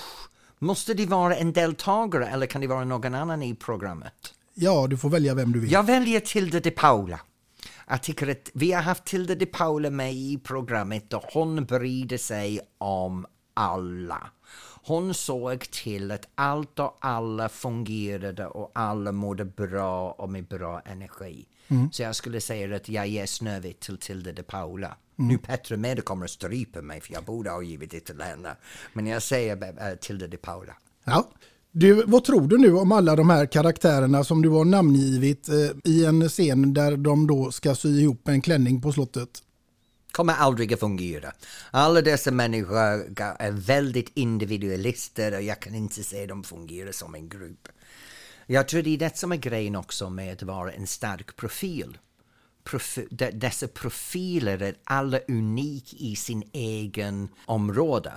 [0.59, 4.34] måste det vara en deltagare eller kan det vara någon annan i programmet?
[4.57, 5.71] Ja, du får välja vem du vill.
[5.71, 7.19] Jag väljer Tilde de Paula.
[7.87, 12.17] Jag tycker att vi har haft Tilde de Paula med i programmet och hon brydde
[12.17, 14.29] sig om alla.
[14.83, 20.81] Hon såg till att allt och alla fungerade och alla mådde bra och med bra
[20.85, 21.45] energi.
[21.91, 24.97] Så jag skulle säga att jag ger Snövit till Tilde de Paula.
[25.15, 28.55] Nu Petra Mede kommer att strypa mig för jag borde ha givit det till henne.
[28.93, 30.73] Men jag säger äh, Tilde de Paula.
[31.03, 31.27] Ja.
[31.77, 35.55] Du, vad tror du nu om alla de här karaktärerna som du har namngivit eh,
[35.91, 39.29] i en scen där de då ska sy ihop en klänning på slottet?
[40.11, 41.31] kommer aldrig att fungera.
[41.71, 42.77] Alla dessa människor
[43.39, 47.67] är väldigt individualister och jag kan inte se dem fungera som en grupp.
[48.47, 51.97] Jag tror det är det som är grejen också med att vara en stark profil.
[52.65, 58.11] Profi- de- dessa profiler är alla unika i sin egen område.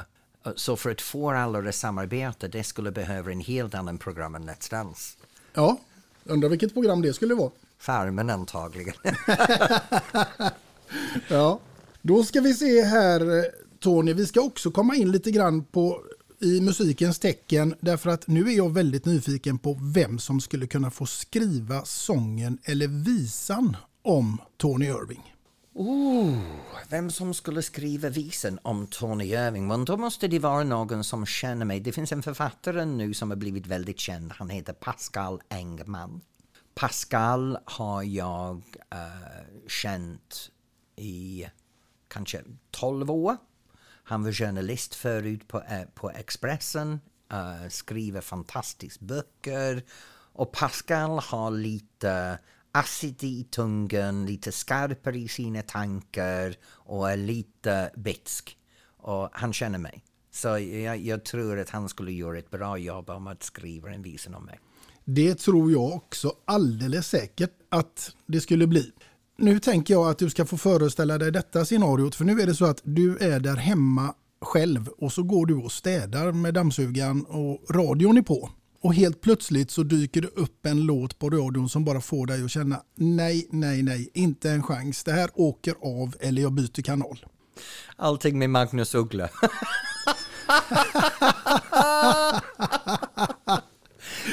[0.56, 4.50] Så för att få alla att samarbeta, det skulle behöva en helt annan program än
[4.50, 5.16] Let's Dance.
[5.54, 5.78] Ja,
[6.24, 7.50] undrar vilket program det skulle vara.
[7.78, 8.94] Farmen antagligen.
[11.28, 11.60] Ja,
[12.02, 13.46] då ska vi se här
[13.80, 16.02] Tony, vi ska också komma in lite grann på
[16.40, 20.90] i musikens tecken därför att nu är jag väldigt nyfiken på vem som skulle kunna
[20.90, 25.34] få skriva sången eller visan om Tony Irving.
[25.80, 26.34] Oh,
[26.88, 29.66] vem som skulle skriva visen om Tony Irving?
[29.66, 31.80] Men då måste det vara någon som känner mig.
[31.80, 34.32] Det finns en författare nu som har blivit väldigt känd.
[34.32, 36.20] Han heter Pascal Engman.
[36.74, 38.62] Pascal har jag
[38.94, 40.50] uh, känt
[40.96, 41.46] i
[42.08, 43.36] kanske 12 år.
[44.02, 47.00] Han var journalist förut på, uh, på Expressen,
[47.32, 49.84] uh, skriver fantastiska böcker.
[50.32, 52.38] Och Pascal har lite
[52.72, 58.56] acid i tungan, lite skarpare i sina tankar och är lite bitsk.
[58.96, 60.04] Och han känner mig.
[60.30, 64.02] Så jag, jag tror att han skulle göra ett bra jobb om att skriva en
[64.02, 64.60] visa om mig.
[65.04, 68.92] Det tror jag också alldeles säkert att det skulle bli.
[69.36, 72.54] Nu tänker jag att du ska få föreställa dig detta scenariot för nu är det
[72.54, 77.24] så att du är där hemma själv och så går du och städar med dammsugaren
[77.24, 78.50] och radion är på.
[78.80, 82.44] Och helt plötsligt så dyker det upp en låt på radion som bara får dig
[82.44, 85.04] att känna nej, nej, nej, inte en chans.
[85.04, 87.26] Det här åker av eller jag byter kanal.
[87.96, 89.28] Allting med Magnus Uggla.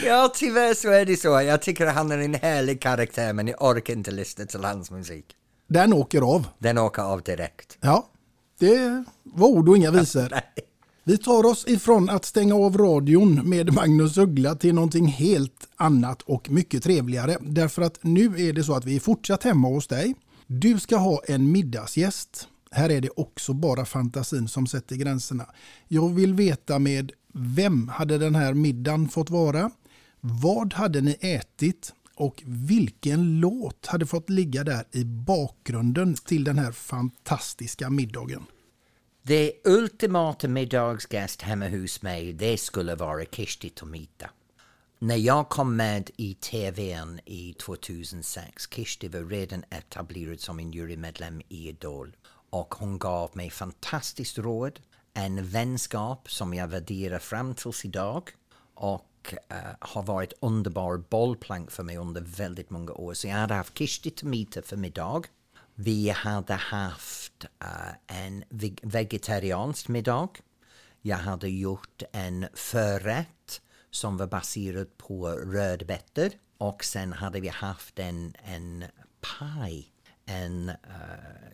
[0.05, 1.41] Ja, tyvärr så är det så.
[1.41, 5.25] Jag tycker han är en härlig karaktär men jag orkar inte lyssna till hans musik.
[5.67, 6.47] Den åker av.
[6.59, 7.77] Den åker av direkt.
[7.81, 8.07] Ja,
[8.59, 10.33] det var ord och inga visor.
[11.07, 16.21] Vi tar oss ifrån att stänga av radion med Magnus Uggla till någonting helt annat
[16.21, 17.37] och mycket trevligare.
[17.41, 20.15] Därför att nu är det så att vi är fortsatt hemma hos dig.
[20.47, 22.47] Du ska ha en middagsgäst.
[22.71, 25.45] Här är det också bara fantasin som sätter gränserna.
[25.87, 29.71] Jag vill veta med vem hade den här middagen fått vara?
[30.21, 31.93] Vad hade ni ätit?
[32.15, 38.45] Och vilken låt hade fått ligga där i bakgrunden till den här fantastiska middagen?
[39.27, 44.29] Det ultimata middagsgäst hemma hos mig, det skulle vara Kishti Tomita.
[44.99, 51.41] När jag kom med i TVn i 2006, Kishti var redan etablerad som en jurymedlem
[51.49, 52.15] i Idol.
[52.49, 54.79] Och hon gav mig fantastiskt råd,
[55.13, 58.29] en vänskap som jag värderar fram tills idag.
[58.73, 63.13] Och uh, har varit underbar bollplank för mig under väldigt många år.
[63.13, 65.23] Så jag hade haft Kishti Tomita för middag.
[65.75, 68.43] Vi hade haft uh, en
[68.81, 70.29] vegetariansk middag.
[71.01, 73.61] Jag hade gjort en förrätt
[73.91, 76.29] som var baserad på rödbetor.
[76.57, 78.85] Och sen hade vi haft en, en
[79.21, 79.91] paj.
[80.25, 80.75] En, uh,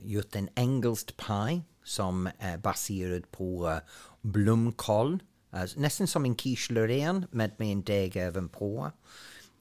[0.01, 3.77] gjort en engelsk paj som är baserad på uh,
[4.21, 5.19] blomkål.
[5.53, 8.91] Eh, nästan som en quiche Lorraine med, med en deg även på.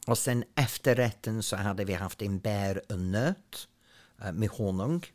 [0.07, 3.69] Och sen efterrätten så hade vi haft en bär och nöt
[4.25, 5.07] Eh, med honung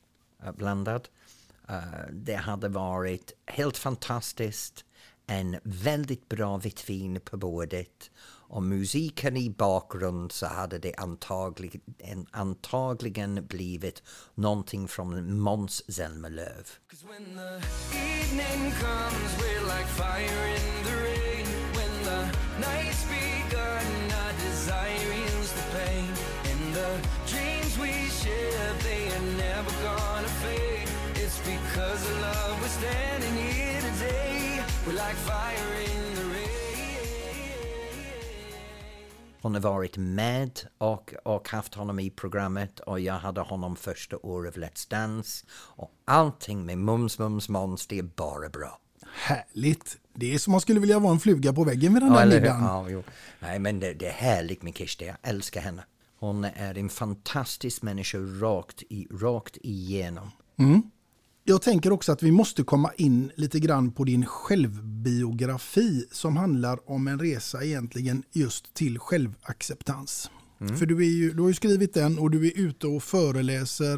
[0.44, 1.08] eh, blandad.
[1.70, 4.86] Eh, det hade varit helt fantastiskt.
[5.28, 8.12] En väldigt bra vitt vin på bordet.
[8.48, 14.04] Och musiken i bakgrund så hade det antagligen, antagligen blivit
[14.36, 16.64] någonting från Måns Zelmerlöw.
[17.08, 17.62] When the
[17.98, 19.86] evening comes, we're like
[32.80, 34.62] standing here today.
[34.86, 36.46] We're like fire in the rain.
[39.42, 44.18] Hon har varit med och, och haft honom i programmet och jag hade honom första
[44.18, 45.46] året av Let's Dance.
[45.52, 48.80] Och allting med Mums Mums Måns, det är bara bra.
[49.14, 49.98] Härligt!
[50.14, 52.26] Det är som man skulle vilja vara en fluga på väggen vid den Ja, där
[52.26, 52.64] middagen.
[52.64, 53.04] Ja, jo.
[53.40, 55.06] Nej, men det, det är härligt med Kirsti.
[55.06, 55.84] Jag älskar henne.
[56.20, 60.32] Hon är en fantastisk människa rakt, i, rakt igenom.
[60.58, 60.92] Mm.
[61.48, 66.90] Jag tänker också att vi måste komma in lite grann på din självbiografi som handlar
[66.92, 70.30] om en resa egentligen just till självacceptans.
[70.62, 70.78] Mm.
[70.78, 73.98] För du, är ju, du har ju skrivit den och du är ute och föreläser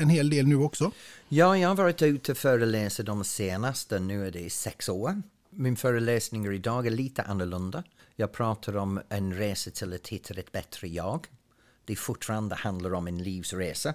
[0.00, 0.92] en hel del nu också.
[1.28, 5.22] Ja, jag har varit ute och föreläser de senaste, nu är det sex år.
[5.50, 7.82] Min föreläsningar idag är lite annorlunda.
[8.16, 11.26] Jag pratar om en resa till att hitta ett bättre jag.
[11.84, 13.94] Det fortfarande handlar om en livsresa.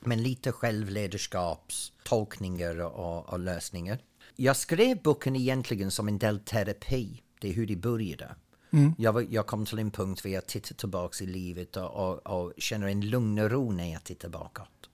[0.00, 3.98] Men lite självledarskapstolkningar och, och lösningar.
[4.36, 7.22] Jag skrev boken egentligen som en del terapi.
[7.40, 8.34] Det är hur det började.
[8.70, 8.94] Mm.
[8.98, 12.26] Jag, var- jag kom till en punkt där jag tittar tillbaka i livet och, och,
[12.26, 14.90] och känner en lugn och ro när jag tittar bakåt.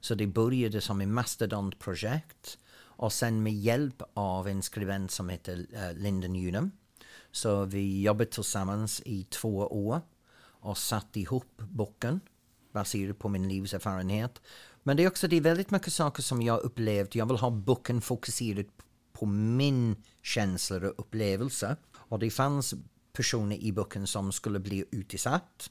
[0.00, 5.56] Så det började som en mastodontprojekt och sen med hjälp av en skribent som heter
[5.56, 6.70] uh, Linda Newnham.
[7.32, 10.00] Så vi jobbade tillsammans i två år
[10.40, 12.20] och satt ihop boken
[12.72, 14.40] baserat på min livserfarenhet.
[14.82, 17.14] Men det är också det är väldigt mycket saker som jag upplevt.
[17.14, 18.66] Jag vill ha boken fokuserad
[19.12, 21.76] på min känsla och upplevelse.
[21.94, 22.74] Och det fanns
[23.12, 25.70] personer i boken som skulle bli utsatt.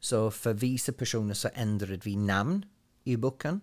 [0.00, 2.64] Så för vissa personer så ändrade vi namn
[3.04, 3.60] i boken.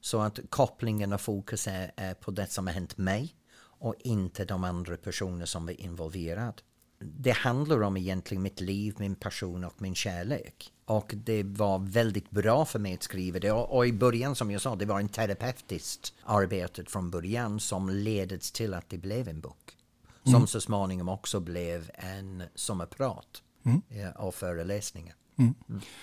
[0.00, 3.34] Så att kopplingen och fokus är, är på det som har hänt mig
[3.80, 6.62] och inte de andra personer som var involverade.
[6.98, 10.72] Det handlar om egentligen mitt liv, min passion och min kärlek.
[10.88, 13.52] Och det var väldigt bra för mig att skriva det.
[13.52, 17.88] Och, och i början, som jag sa, det var en terapeutiskt arbete från början som
[17.90, 19.76] ledde till att det blev en bok.
[20.24, 20.46] Som Mm.
[20.46, 23.82] så småningom också blev en sommarprat Mm.
[23.88, 25.14] eh, och föreläsningar.
[25.38, 25.54] Mm.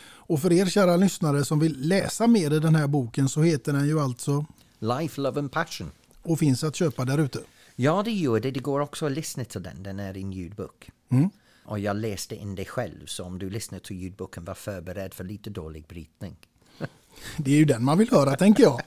[0.06, 3.74] Och för er kära lyssnare som vill läsa mer i den här boken så heter
[3.74, 4.46] den ju alltså
[4.80, 5.92] Life, Love and Passion.
[6.24, 7.40] och finns att köpa där ute.
[7.76, 8.52] Ja, det gör det.
[8.52, 9.84] Det går också att lyssna till den.
[9.84, 10.90] Den är en ljudbok.
[11.66, 15.24] Och jag läste in det själv, så om du lyssnar till ljudboken, var förberedd för
[15.24, 16.36] lite dålig brytning.
[17.38, 18.82] Det är ju den man vill höra tänker jag.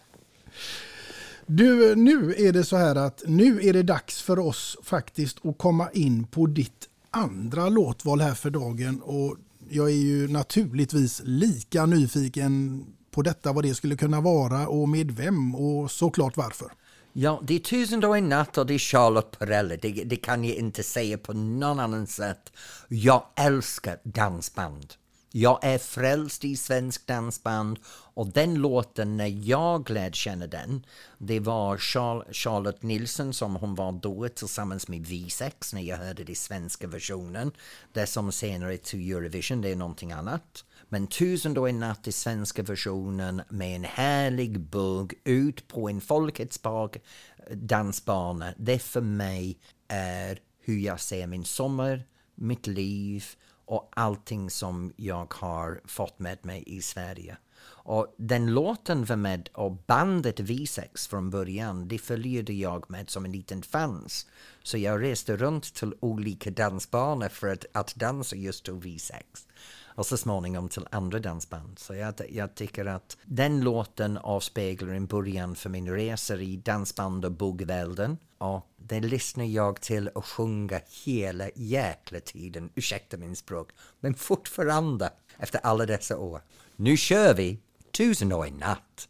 [1.46, 5.58] Du, nu är det så här att nu är det dags för oss faktiskt att
[5.58, 9.36] komma in på ditt andra låtval här för dagen och
[9.70, 15.10] jag är ju naturligtvis lika nyfiken på detta, vad det skulle kunna vara och med
[15.10, 16.72] vem och såklart varför.
[17.20, 19.76] Ja, det är Tusen och en natt och det är Charlotte Perrelli.
[19.76, 22.52] Det, det kan jag inte säga på någon annan sätt.
[22.88, 24.94] Jag älskar dansband.
[25.32, 27.78] Jag är frälst i svensk dansband
[28.14, 30.86] och den låten, när jag lärde känna den,
[31.18, 36.24] det var Char- Charlotte Nilsson som hon var då tillsammans med V6 när jag hörde
[36.24, 37.52] den svenska versionen.
[37.92, 40.64] Det som senare till Eurovision, det är någonting annat.
[40.88, 46.00] Men Tusen och en natt i svenska versionen med en härlig bugg ut på en
[46.00, 47.02] Folkets park
[47.50, 48.54] dansbana.
[48.56, 49.58] Det för mig
[49.88, 53.24] är hur jag ser min sommar, mitt liv
[53.64, 57.36] och allting som jag har fått med mig i Sverige.
[57.66, 63.24] Och den låten var med och bandet V6 från början, det följde jag med som
[63.24, 64.26] en liten fans.
[64.62, 69.22] Så jag reste runt till olika dansbanor för att, att dansa just till V6
[69.98, 71.78] och så småningom till andra dansband.
[71.78, 77.24] Så jag, jag tycker att den låten avspeglar en början för min resa i dansband
[77.24, 78.18] och buggvälden.
[78.38, 83.70] Och det lyssnar jag till och sjunger hela jäkla tiden, ursäkta min språk,
[84.00, 86.40] men fortfarande efter alla dessa år.
[86.76, 87.58] Nu kör vi
[87.92, 89.08] Tusen och en natt!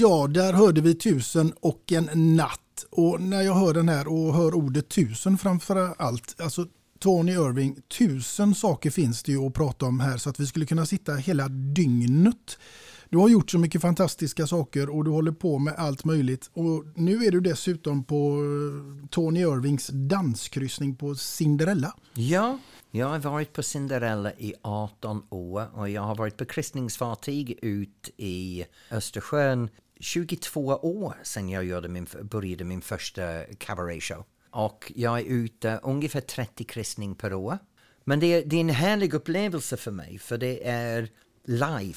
[0.00, 2.86] Ja, där hörde vi tusen och en natt.
[2.90, 6.66] Och när jag hör den här och hör ordet tusen framför allt, alltså
[6.98, 10.66] Tony Irving, tusen saker finns det ju att prata om här så att vi skulle
[10.66, 12.58] kunna sitta hela dygnet.
[13.08, 16.50] Du har gjort så mycket fantastiska saker och du håller på med allt möjligt.
[16.52, 21.94] Och nu är du dessutom på eh, Tony Irvings danskryssning på Cinderella.
[22.14, 22.58] Ja,
[22.90, 28.10] jag har varit på Cinderella i 18 år och jag har varit på kryssningsfartyg ut
[28.16, 29.68] i Östersjön
[30.00, 34.24] 22 år sedan jag gjorde min, började min första cabaret show.
[34.50, 37.58] Och jag är ute ungefär 30 kryssning per år.
[38.04, 41.08] Men det är, det är en härlig upplevelse för mig för det är
[41.44, 41.94] live.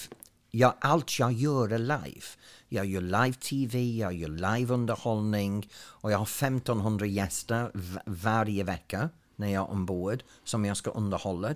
[0.52, 2.26] ja, allt jag gör är live.
[2.70, 9.48] Jag gör live-tv, jag gör live-underhållning och jag har 1500 gäster v- varje vecka när
[9.48, 11.56] jag är ombord som jag ska underhålla.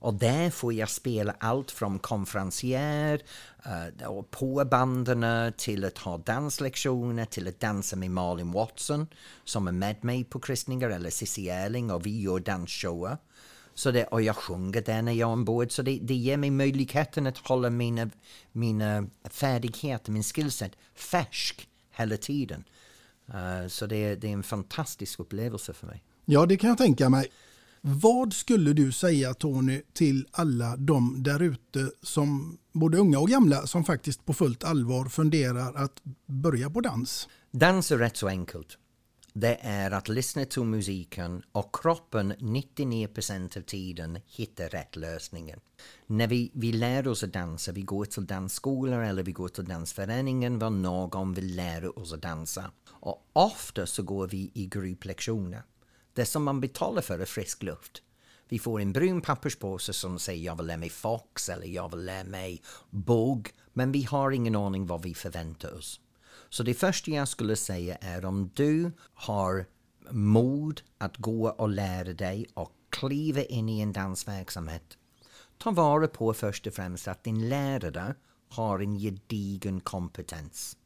[0.00, 3.22] Och där får jag spela allt från konferencier
[3.66, 9.06] uh, på banden eh, till att ha danslektioner, till att dansa med Malin Watson
[9.44, 13.16] som är med mig på kristningar eller Cissi Erling och vi gör dansshower.
[13.74, 15.72] Så det, och jag sjunger där när jag är ombord.
[15.72, 18.10] Så det, det ger mig möjligheten att hålla mina,
[18.52, 22.64] mina färdigheter, min skillset färsk hela tiden.
[23.28, 26.02] Uh, så det, det är en fantastisk upplevelse för mig.
[26.24, 27.30] Ja, det kan jag tänka mig.
[27.82, 33.66] Vad skulle du säga Tony till alla de där ute som både unga och gamla
[33.66, 37.28] som faktiskt på fullt allvar funderar att börja på dans?
[37.50, 38.78] Dans är rätt så enkelt.
[39.32, 45.60] Det är att lyssna till musiken och kroppen 99% av tiden hittar rätt lösningen.
[46.06, 49.64] När vi, vi lär oss att dansa, vi går till dansskolor eller vi går till
[49.64, 52.70] dansföreningen var någon vill lära oss att dansa.
[52.88, 55.62] Och ofta så går vi i grupplektioner.
[56.14, 58.02] Det som man betalar för är frisk luft.
[58.48, 62.04] Vi får en brun papperspåse som säger jag vill lära mig fox eller jag vill
[62.04, 63.48] lära mig bugg.
[63.72, 66.00] Men vi har ingen aning vad vi förväntar oss.
[66.48, 69.66] Så det första jag skulle säga är om du har
[70.10, 74.98] mod att gå och lära dig och kliva in i en dansverksamhet.
[75.58, 78.14] Ta vara på först och främst att din lärare
[78.48, 80.76] har en gedigen kompetens.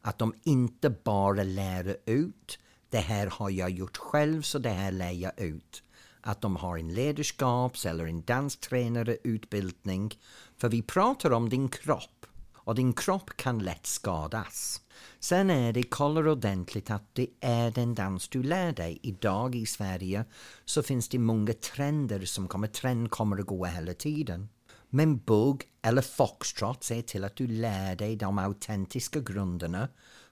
[0.00, 2.58] Att de inte bara lär ut,
[2.90, 5.82] det här har jag gjort själv så det här lär jag ut.
[6.20, 10.18] Att de har en ledarskaps eller en danstränareutbildning.
[10.56, 14.80] För vi pratar om din kropp och din kropp kan lätt skadas.
[15.20, 18.98] Sen är det kolla ordentligt att det är den dans du lär dig.
[19.02, 20.24] Idag i Sverige
[20.64, 24.48] så finns det många trender som kommer, trend kommer att gå hela tiden.
[24.88, 29.88] Men bugg eller foxtrot, se till att du lär dig de autentiska grunderna.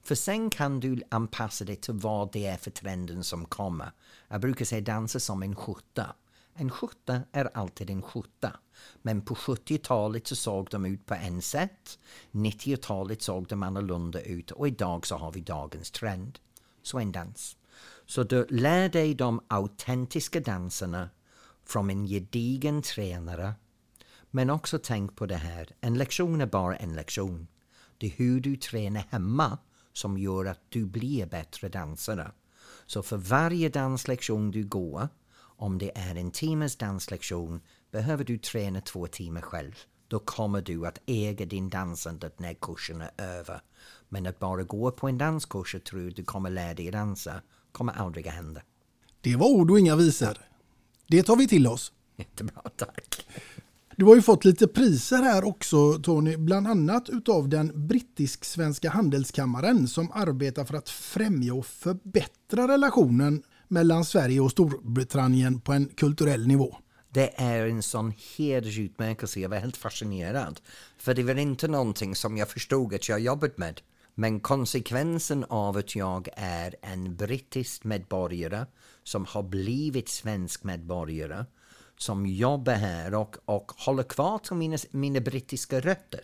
[0.08, 3.92] För sen kan du anpassa dig till vad det är för trenden som kommer.
[4.28, 6.14] Jag brukar säga dansa som en skjorta.
[6.54, 8.60] En skjorta är alltid en skjorta.
[9.02, 11.98] Men på 70-talet så såg de ut på en sätt.
[12.30, 16.38] 90-talet såg de annorlunda ut och idag så har vi dagens trend.
[16.82, 17.56] Så en dans.
[18.06, 21.10] Så du lär dig de autentiska danserna
[21.64, 23.54] från en gedigen tränare.
[24.30, 27.48] Men också tänk på det här, en lektion är bara en lektion.
[27.98, 29.58] Det är hur du tränar hemma
[29.98, 32.32] som gör att du blir bättre dansare.
[32.86, 35.08] Så för varje danslektion du går,
[35.40, 37.60] om det är en timmes danslektion,
[37.90, 39.74] behöver du träna två timmar själv.
[40.08, 43.60] Då kommer du att äga din dansande när kursen är över.
[44.08, 47.42] Men att bara gå på en danskurs och tro att du kommer lära dig dansa
[47.72, 48.60] kommer aldrig att hända.
[49.20, 50.38] Det var ord och inga visor.
[51.06, 51.92] Det tar vi till oss.
[52.16, 53.26] Jättebra, tack.
[53.98, 59.88] Du har ju fått lite priser här också Tony, bland annat utav den brittisk-svenska handelskammaren
[59.88, 66.46] som arbetar för att främja och förbättra relationen mellan Sverige och Storbritannien på en kulturell
[66.46, 66.76] nivå.
[67.10, 69.40] Det är en sån hedersutmärkelse.
[69.40, 70.60] Jag var helt fascinerad.
[70.98, 73.80] För det var inte någonting som jag förstod att jag jobbat med.
[74.14, 78.66] Men konsekvensen av att jag är en brittisk medborgare
[79.04, 81.44] som har blivit svensk medborgare
[81.98, 86.20] som jobbar här och, och håller kvar till mina, mina brittiska rötter.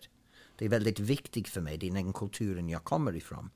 [0.57, 3.49] Det är väldigt viktigt för mig, det är den kulturen jag kommer ifrån.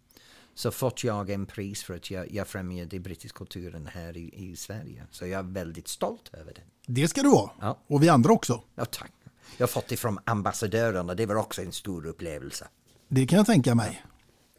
[0.53, 4.51] Så fått jag en pris för att jag, jag främjar den brittiska kulturen här i,
[4.51, 5.05] i Sverige.
[5.11, 6.61] Så jag är väldigt stolt över det.
[6.85, 7.51] Det ska du vara.
[7.59, 7.79] Ja.
[7.87, 8.63] Och vi andra också.
[8.75, 9.11] Ja, tack.
[9.57, 12.67] Jag har fått det från ambassadörerna, det var också en stor upplevelse.
[13.07, 14.03] Det kan jag tänka mig.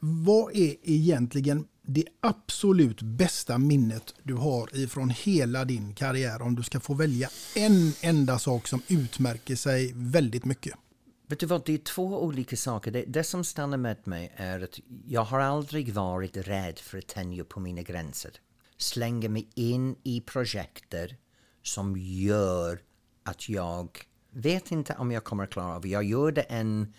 [0.00, 6.62] Vad är egentligen det absolut bästa minnet du har ifrån hela din karriär om du
[6.62, 10.74] ska få välja en enda sak som utmärker sig väldigt mycket?
[11.28, 12.90] Vet du vad, det är två olika saker.
[12.90, 17.06] Det, det som stannar med mig är att jag har aldrig varit rädd för att
[17.06, 18.32] tänja på mina gränser.
[18.76, 21.16] Slänga mig in i projekter
[21.62, 22.80] som gör
[23.22, 23.98] att jag
[24.30, 25.86] vet inte om jag kommer att klara av.
[25.86, 26.94] Jag gjorde en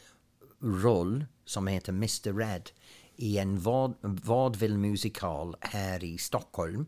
[0.61, 2.69] roll som heter Mr Red
[3.22, 6.85] i en vad, vaudeville-musikal här i Stockholm.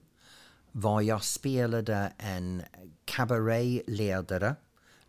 [0.71, 2.61] Var jag spelade en
[3.05, 4.55] cabaretledare.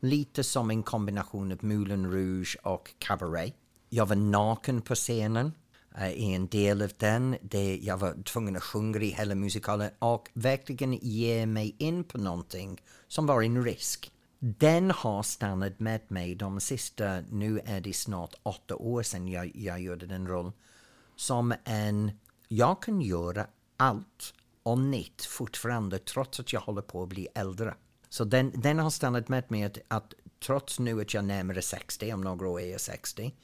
[0.00, 3.54] Lite som en kombination av Moulin Rouge och cabaret.
[3.88, 5.52] Jag var naken på scenen
[5.98, 7.36] eh, i en del av den.
[7.42, 12.18] Det, jag var tvungen att sjunga i hela musikalen och verkligen ge mig in på
[12.18, 14.12] någonting som var en risk.
[14.38, 19.56] Den har stannat med mig de sista, nu är det snart åtta år sedan jag,
[19.56, 20.52] jag gjorde den rollen,
[21.16, 22.10] som en,
[22.48, 23.46] jag kan göra
[23.76, 27.74] allt och nytt fortfarande trots att jag håller på att bli äldre.
[28.08, 30.14] Så den, den har stannat med mig att, att
[30.46, 33.34] trots nu att jag är närmare 60, om några år är jag 60,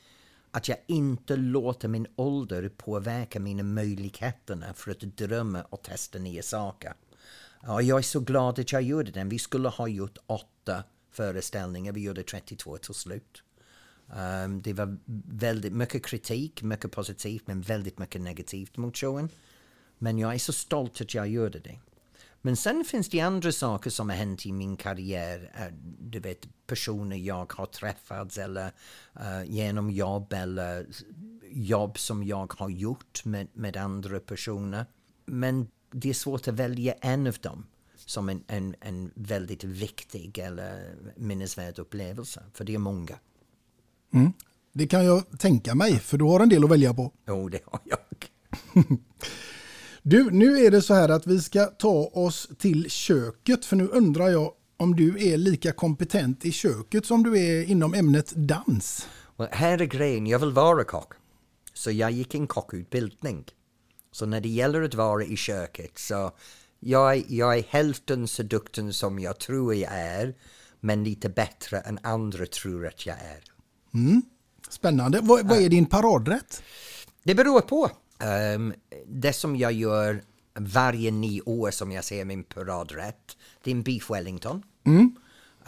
[0.51, 6.43] att jag inte låter min ålder påverka mina möjligheter för att drömma och testa nya
[6.43, 6.95] saker.
[7.67, 9.29] Och jag är så glad att jag gjorde den.
[9.29, 13.43] Vi skulle ha gjort åtta föreställningar, vi gjorde 32 till slut.
[14.17, 19.29] Um, det var väldigt mycket kritik, mycket positivt men väldigt mycket negativt mot showen.
[19.99, 21.79] Men jag är så stolt att jag gjorde det.
[22.43, 25.53] Men sen finns det andra saker som har hänt i min karriär.
[25.55, 28.73] Ehm, du vet, personer jag har träffat eller
[29.21, 30.87] uh, genom jobb eller
[31.51, 34.87] jobb som jag har gjort med, med andra personer.
[35.27, 37.67] Men det är svårt att välja en av dem
[37.97, 42.43] som en, en, en väldigt viktig eller minnesvärd upplevelse.
[42.53, 43.19] För det är många.
[44.13, 44.33] Mm.
[44.73, 47.13] Det kan jag tänka mig, för du har en del att välja på.
[47.29, 47.99] Jo, det har jag.
[50.03, 53.87] Du, nu är det så här att vi ska ta oss till köket, för nu
[53.87, 59.09] undrar jag om du är lika kompetent i köket som du är inom ämnet dans.
[59.37, 61.13] Och här är grejen, jag vill vara kock.
[61.75, 63.45] Så jag gick en kockutbildning.
[64.13, 66.33] Så när det gäller att vara i köket så
[66.81, 70.35] jag, jag är hälften så duktig som jag tror jag är.
[70.81, 73.45] Men lite bättre än andra tror att jag är.
[73.95, 74.23] Mm.
[74.69, 75.21] Spännande.
[75.23, 76.63] Vad, vad är din paradrätt?
[77.23, 77.91] Det beror på.
[78.19, 78.75] Ehm,
[79.07, 80.23] det som jag gör
[80.55, 84.63] varje nio år som jag ser min paradrätt, det är en beef wellington.
[84.87, 85.17] Mm.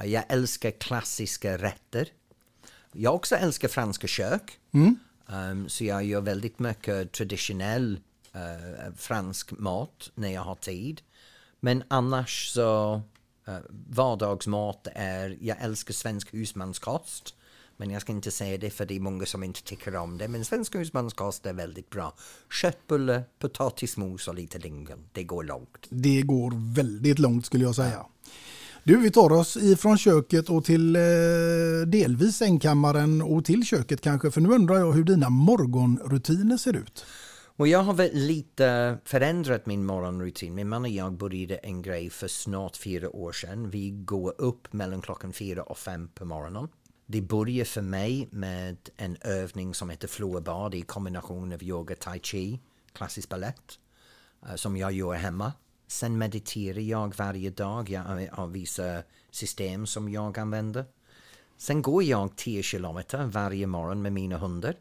[0.04, 2.08] Jag älskar klassiska rätter.
[2.92, 4.58] Jag också älskar franska kök.
[4.74, 4.96] Mm.
[5.28, 8.00] Ehm, så jag gör väldigt mycket traditionell
[8.32, 11.02] eh, fransk mat när jag har tid.
[11.60, 12.94] Men annars så
[13.48, 13.58] uh,
[13.88, 17.34] vardagsmat är, jag älskar svensk husmanskost.
[17.82, 20.28] Men jag ska inte säga det för det är många som inte tycker om det.
[20.28, 22.14] Men svensk husmanskost är väldigt bra.
[22.60, 24.98] Köttbulle, potatismos och lite lingon.
[25.12, 25.86] Det går långt.
[25.88, 28.06] Det går väldigt långt skulle jag säga.
[28.84, 31.02] Du, vi tar oss ifrån köket och till eh,
[31.86, 34.30] delvis sängkammaren och till köket kanske.
[34.30, 37.04] För nu undrar jag hur dina morgonrutiner ser ut.
[37.56, 40.54] Och jag har väl lite förändrat min morgonrutin.
[40.54, 43.70] Min man och jag började en grej för snart fyra år sedan.
[43.70, 46.68] Vi går upp mellan klockan fyra och fem på morgonen.
[47.12, 52.20] Det börjar för mig med en övning som heter floorbad i kombination av yoga, tai
[52.22, 52.60] chi,
[52.92, 53.78] klassisk ballett
[54.46, 55.52] eh, som jag gör hemma.
[55.86, 57.90] Sen mediterar jag varje dag.
[57.90, 60.84] Jag har vissa system som jag använder.
[61.56, 64.74] Sen går jag 10 kilometer varje morgon med mina hundar.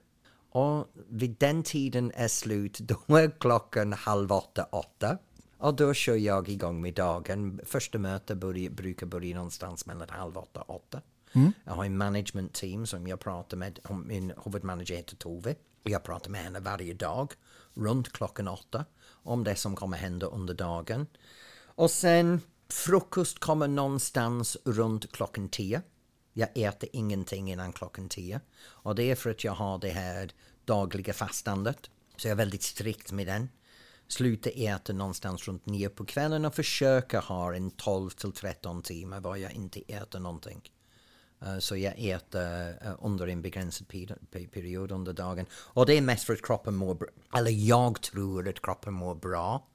[0.50, 5.18] Och vid den tiden är slut, då är klockan halv åtta, åtta.
[5.58, 7.60] Och då kör jag igång med dagen.
[7.66, 11.02] Första mötet börjar, brukar börja någonstans mellan halv åtta och åtta.
[11.34, 11.54] Mm.
[11.64, 13.80] Jag har en management team som jag pratar med.
[14.06, 15.56] Min huvudmanager heter Tove.
[15.84, 17.34] Jag pratar med henne varje dag
[17.74, 21.08] runt klockan åtta om det som kommer hända under dagen.
[21.66, 25.82] Och sen frukost kommer någonstans runt klockan tio.
[26.34, 28.42] Jag äter ingenting innan klockan tio.
[28.62, 30.32] Och det är för att jag har det här
[30.66, 31.90] dagliga fastandet.
[32.18, 33.50] Så jag är väldigt strikt med den.
[34.08, 39.20] Slutar äta någonstans runt nio på kvällen och försöker ha en 12 till 13 timmar
[39.20, 40.72] var jag inte äter någonting.
[41.46, 45.46] Eh, Så jag äter eh, under en begränsad peri- pe- period under dagen.
[45.54, 47.08] Och det är mest för att kroppen mår bra.
[47.38, 49.68] Eller jag tror att kroppen mår bra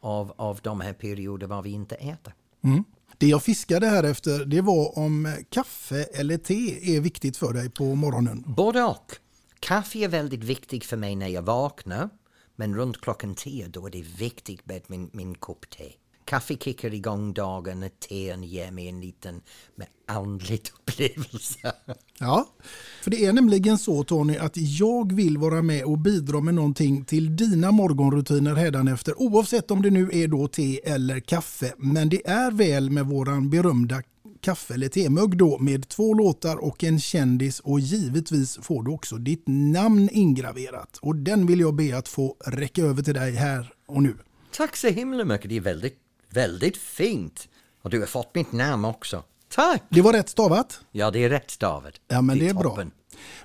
[0.00, 2.34] av, av de här perioder var vi inte äter.
[2.64, 2.84] Mm.
[3.18, 7.70] Det jag fiskade här efter det var om kaffe eller te är viktigt för dig
[7.70, 8.44] på morgonen.
[8.46, 9.12] Både och.
[9.60, 12.08] Kaffe är väldigt viktigt för mig när jag vaknar.
[12.56, 15.92] Men runt klockan tio då är det viktigt med min, min kopp te.
[16.24, 19.40] Kaffe kickar igång dagen och teen ger mig en liten
[19.76, 21.72] med andlig upplevelse.
[22.18, 22.48] Ja,
[23.02, 27.04] för det är nämligen så Tony att jag vill vara med och bidra med någonting
[27.04, 31.72] till dina morgonrutiner hädanefter oavsett om det nu är då te eller kaffe.
[31.78, 34.02] Men det är väl med våran berömda
[34.40, 39.16] kaffe eller temugg då med två låtar och en kändis och givetvis får du också
[39.16, 40.98] ditt namn ingraverat.
[41.02, 44.14] Och den vill jag be att få räcka över till dig här och nu.
[44.56, 45.48] Tack så himla mycket.
[45.48, 45.98] Det är väldigt,
[46.34, 47.48] väldigt fint.
[47.82, 49.22] Och du har fått mitt namn också.
[49.54, 49.82] Tack!
[49.88, 50.80] Det var rätt stavat.
[50.92, 51.94] Ja, det är rätt stavet.
[52.08, 52.62] Ja, men det är, bra.
[52.62, 52.90] toppen.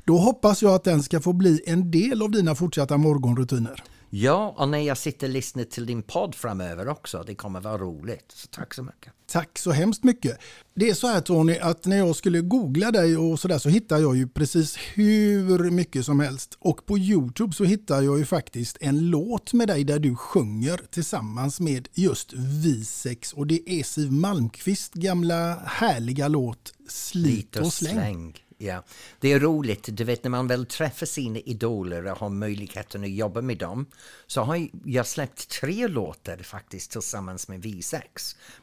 [0.06, 3.84] Då hoppas jag att den ska få bli en del av dina fortsatta morgonrutiner.
[4.10, 7.24] Ja, och när jag sitter och lyssnar till din podd framöver också.
[7.28, 8.32] Det kommer vara roligt.
[8.36, 9.14] Så tack så mycket.
[9.28, 10.38] Tack så hemskt mycket.
[10.74, 13.98] Det är så här Tony, att när jag skulle googla dig och sådär så hittar
[13.98, 16.58] jag ju precis hur mycket som helst.
[16.60, 20.82] Och på Youtube så hittar jag ju faktiskt en låt med dig där du sjunger
[20.92, 23.34] tillsammans med just Visex.
[23.34, 28.36] Och det är Siw Malmkvist gamla härliga låt Slit och släng.
[28.62, 28.84] Ja,
[29.20, 29.90] det är roligt.
[29.92, 33.86] Du vet när man väl träffar sina idoler och har möjligheten att jobba med dem
[34.28, 38.02] så har jag släppt tre låtar faktiskt tillsammans med V6.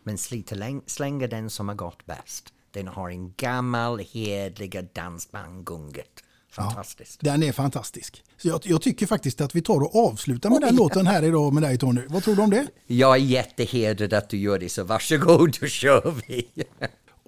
[0.02, 2.52] Men Slit och läng- släng är den som har gått bäst.
[2.70, 6.22] Den har en gammal hedliga dansbandgunget.
[6.50, 7.20] Fantastiskt.
[7.20, 8.24] Den är fantastisk.
[8.36, 11.54] Så jag, jag tycker faktiskt att vi tar och avslutar med den låten här idag
[11.54, 12.00] med dig Tony.
[12.08, 12.66] Vad tror du om det?
[12.86, 16.48] Jag är jättehedrad att du gör det, så varsågod, då kör vi.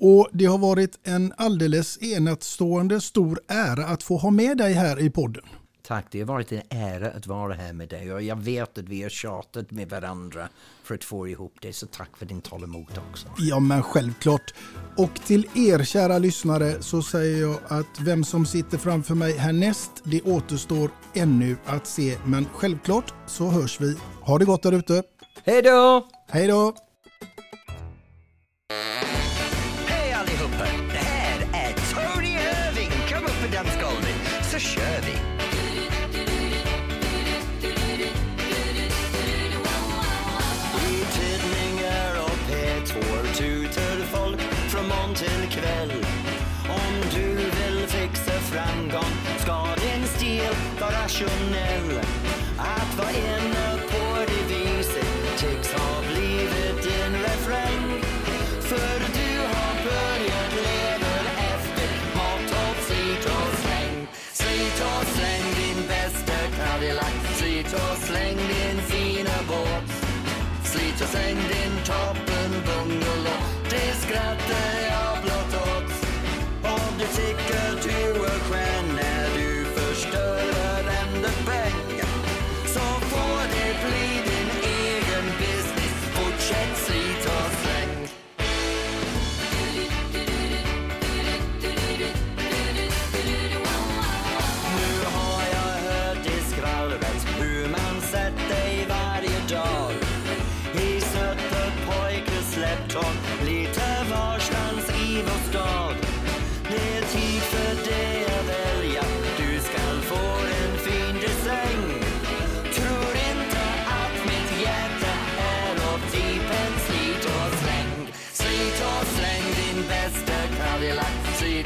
[0.00, 5.00] Och det har varit en alldeles enastående stor ära att få ha med dig här
[5.00, 5.44] i podden.
[5.86, 8.88] Tack, det har varit en ära att vara här med dig och jag vet att
[8.88, 10.48] vi har tjatat med varandra
[10.82, 13.28] för att få ihop det, så tack för din tålamod också.
[13.38, 14.54] Ja, men självklart.
[14.96, 19.90] Och till er kära lyssnare så säger jag att vem som sitter framför mig härnäst,
[20.04, 22.16] det återstår ännu att se.
[22.24, 23.96] Men självklart så hörs vi.
[24.20, 25.02] Ha det gott där ute.
[25.44, 26.06] Hej då!
[26.28, 26.74] Hej då!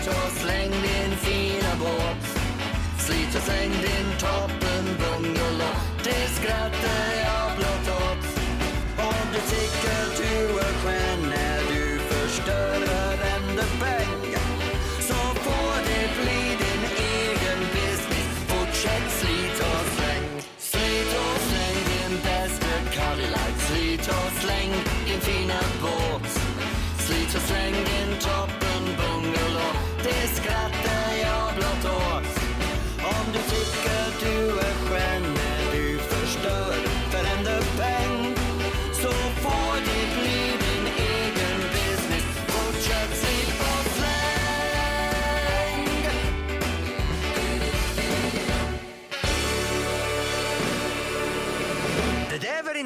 [0.03, 2.39] Slit och släng din fina båt.
[2.99, 4.62] Slit och släng din toppen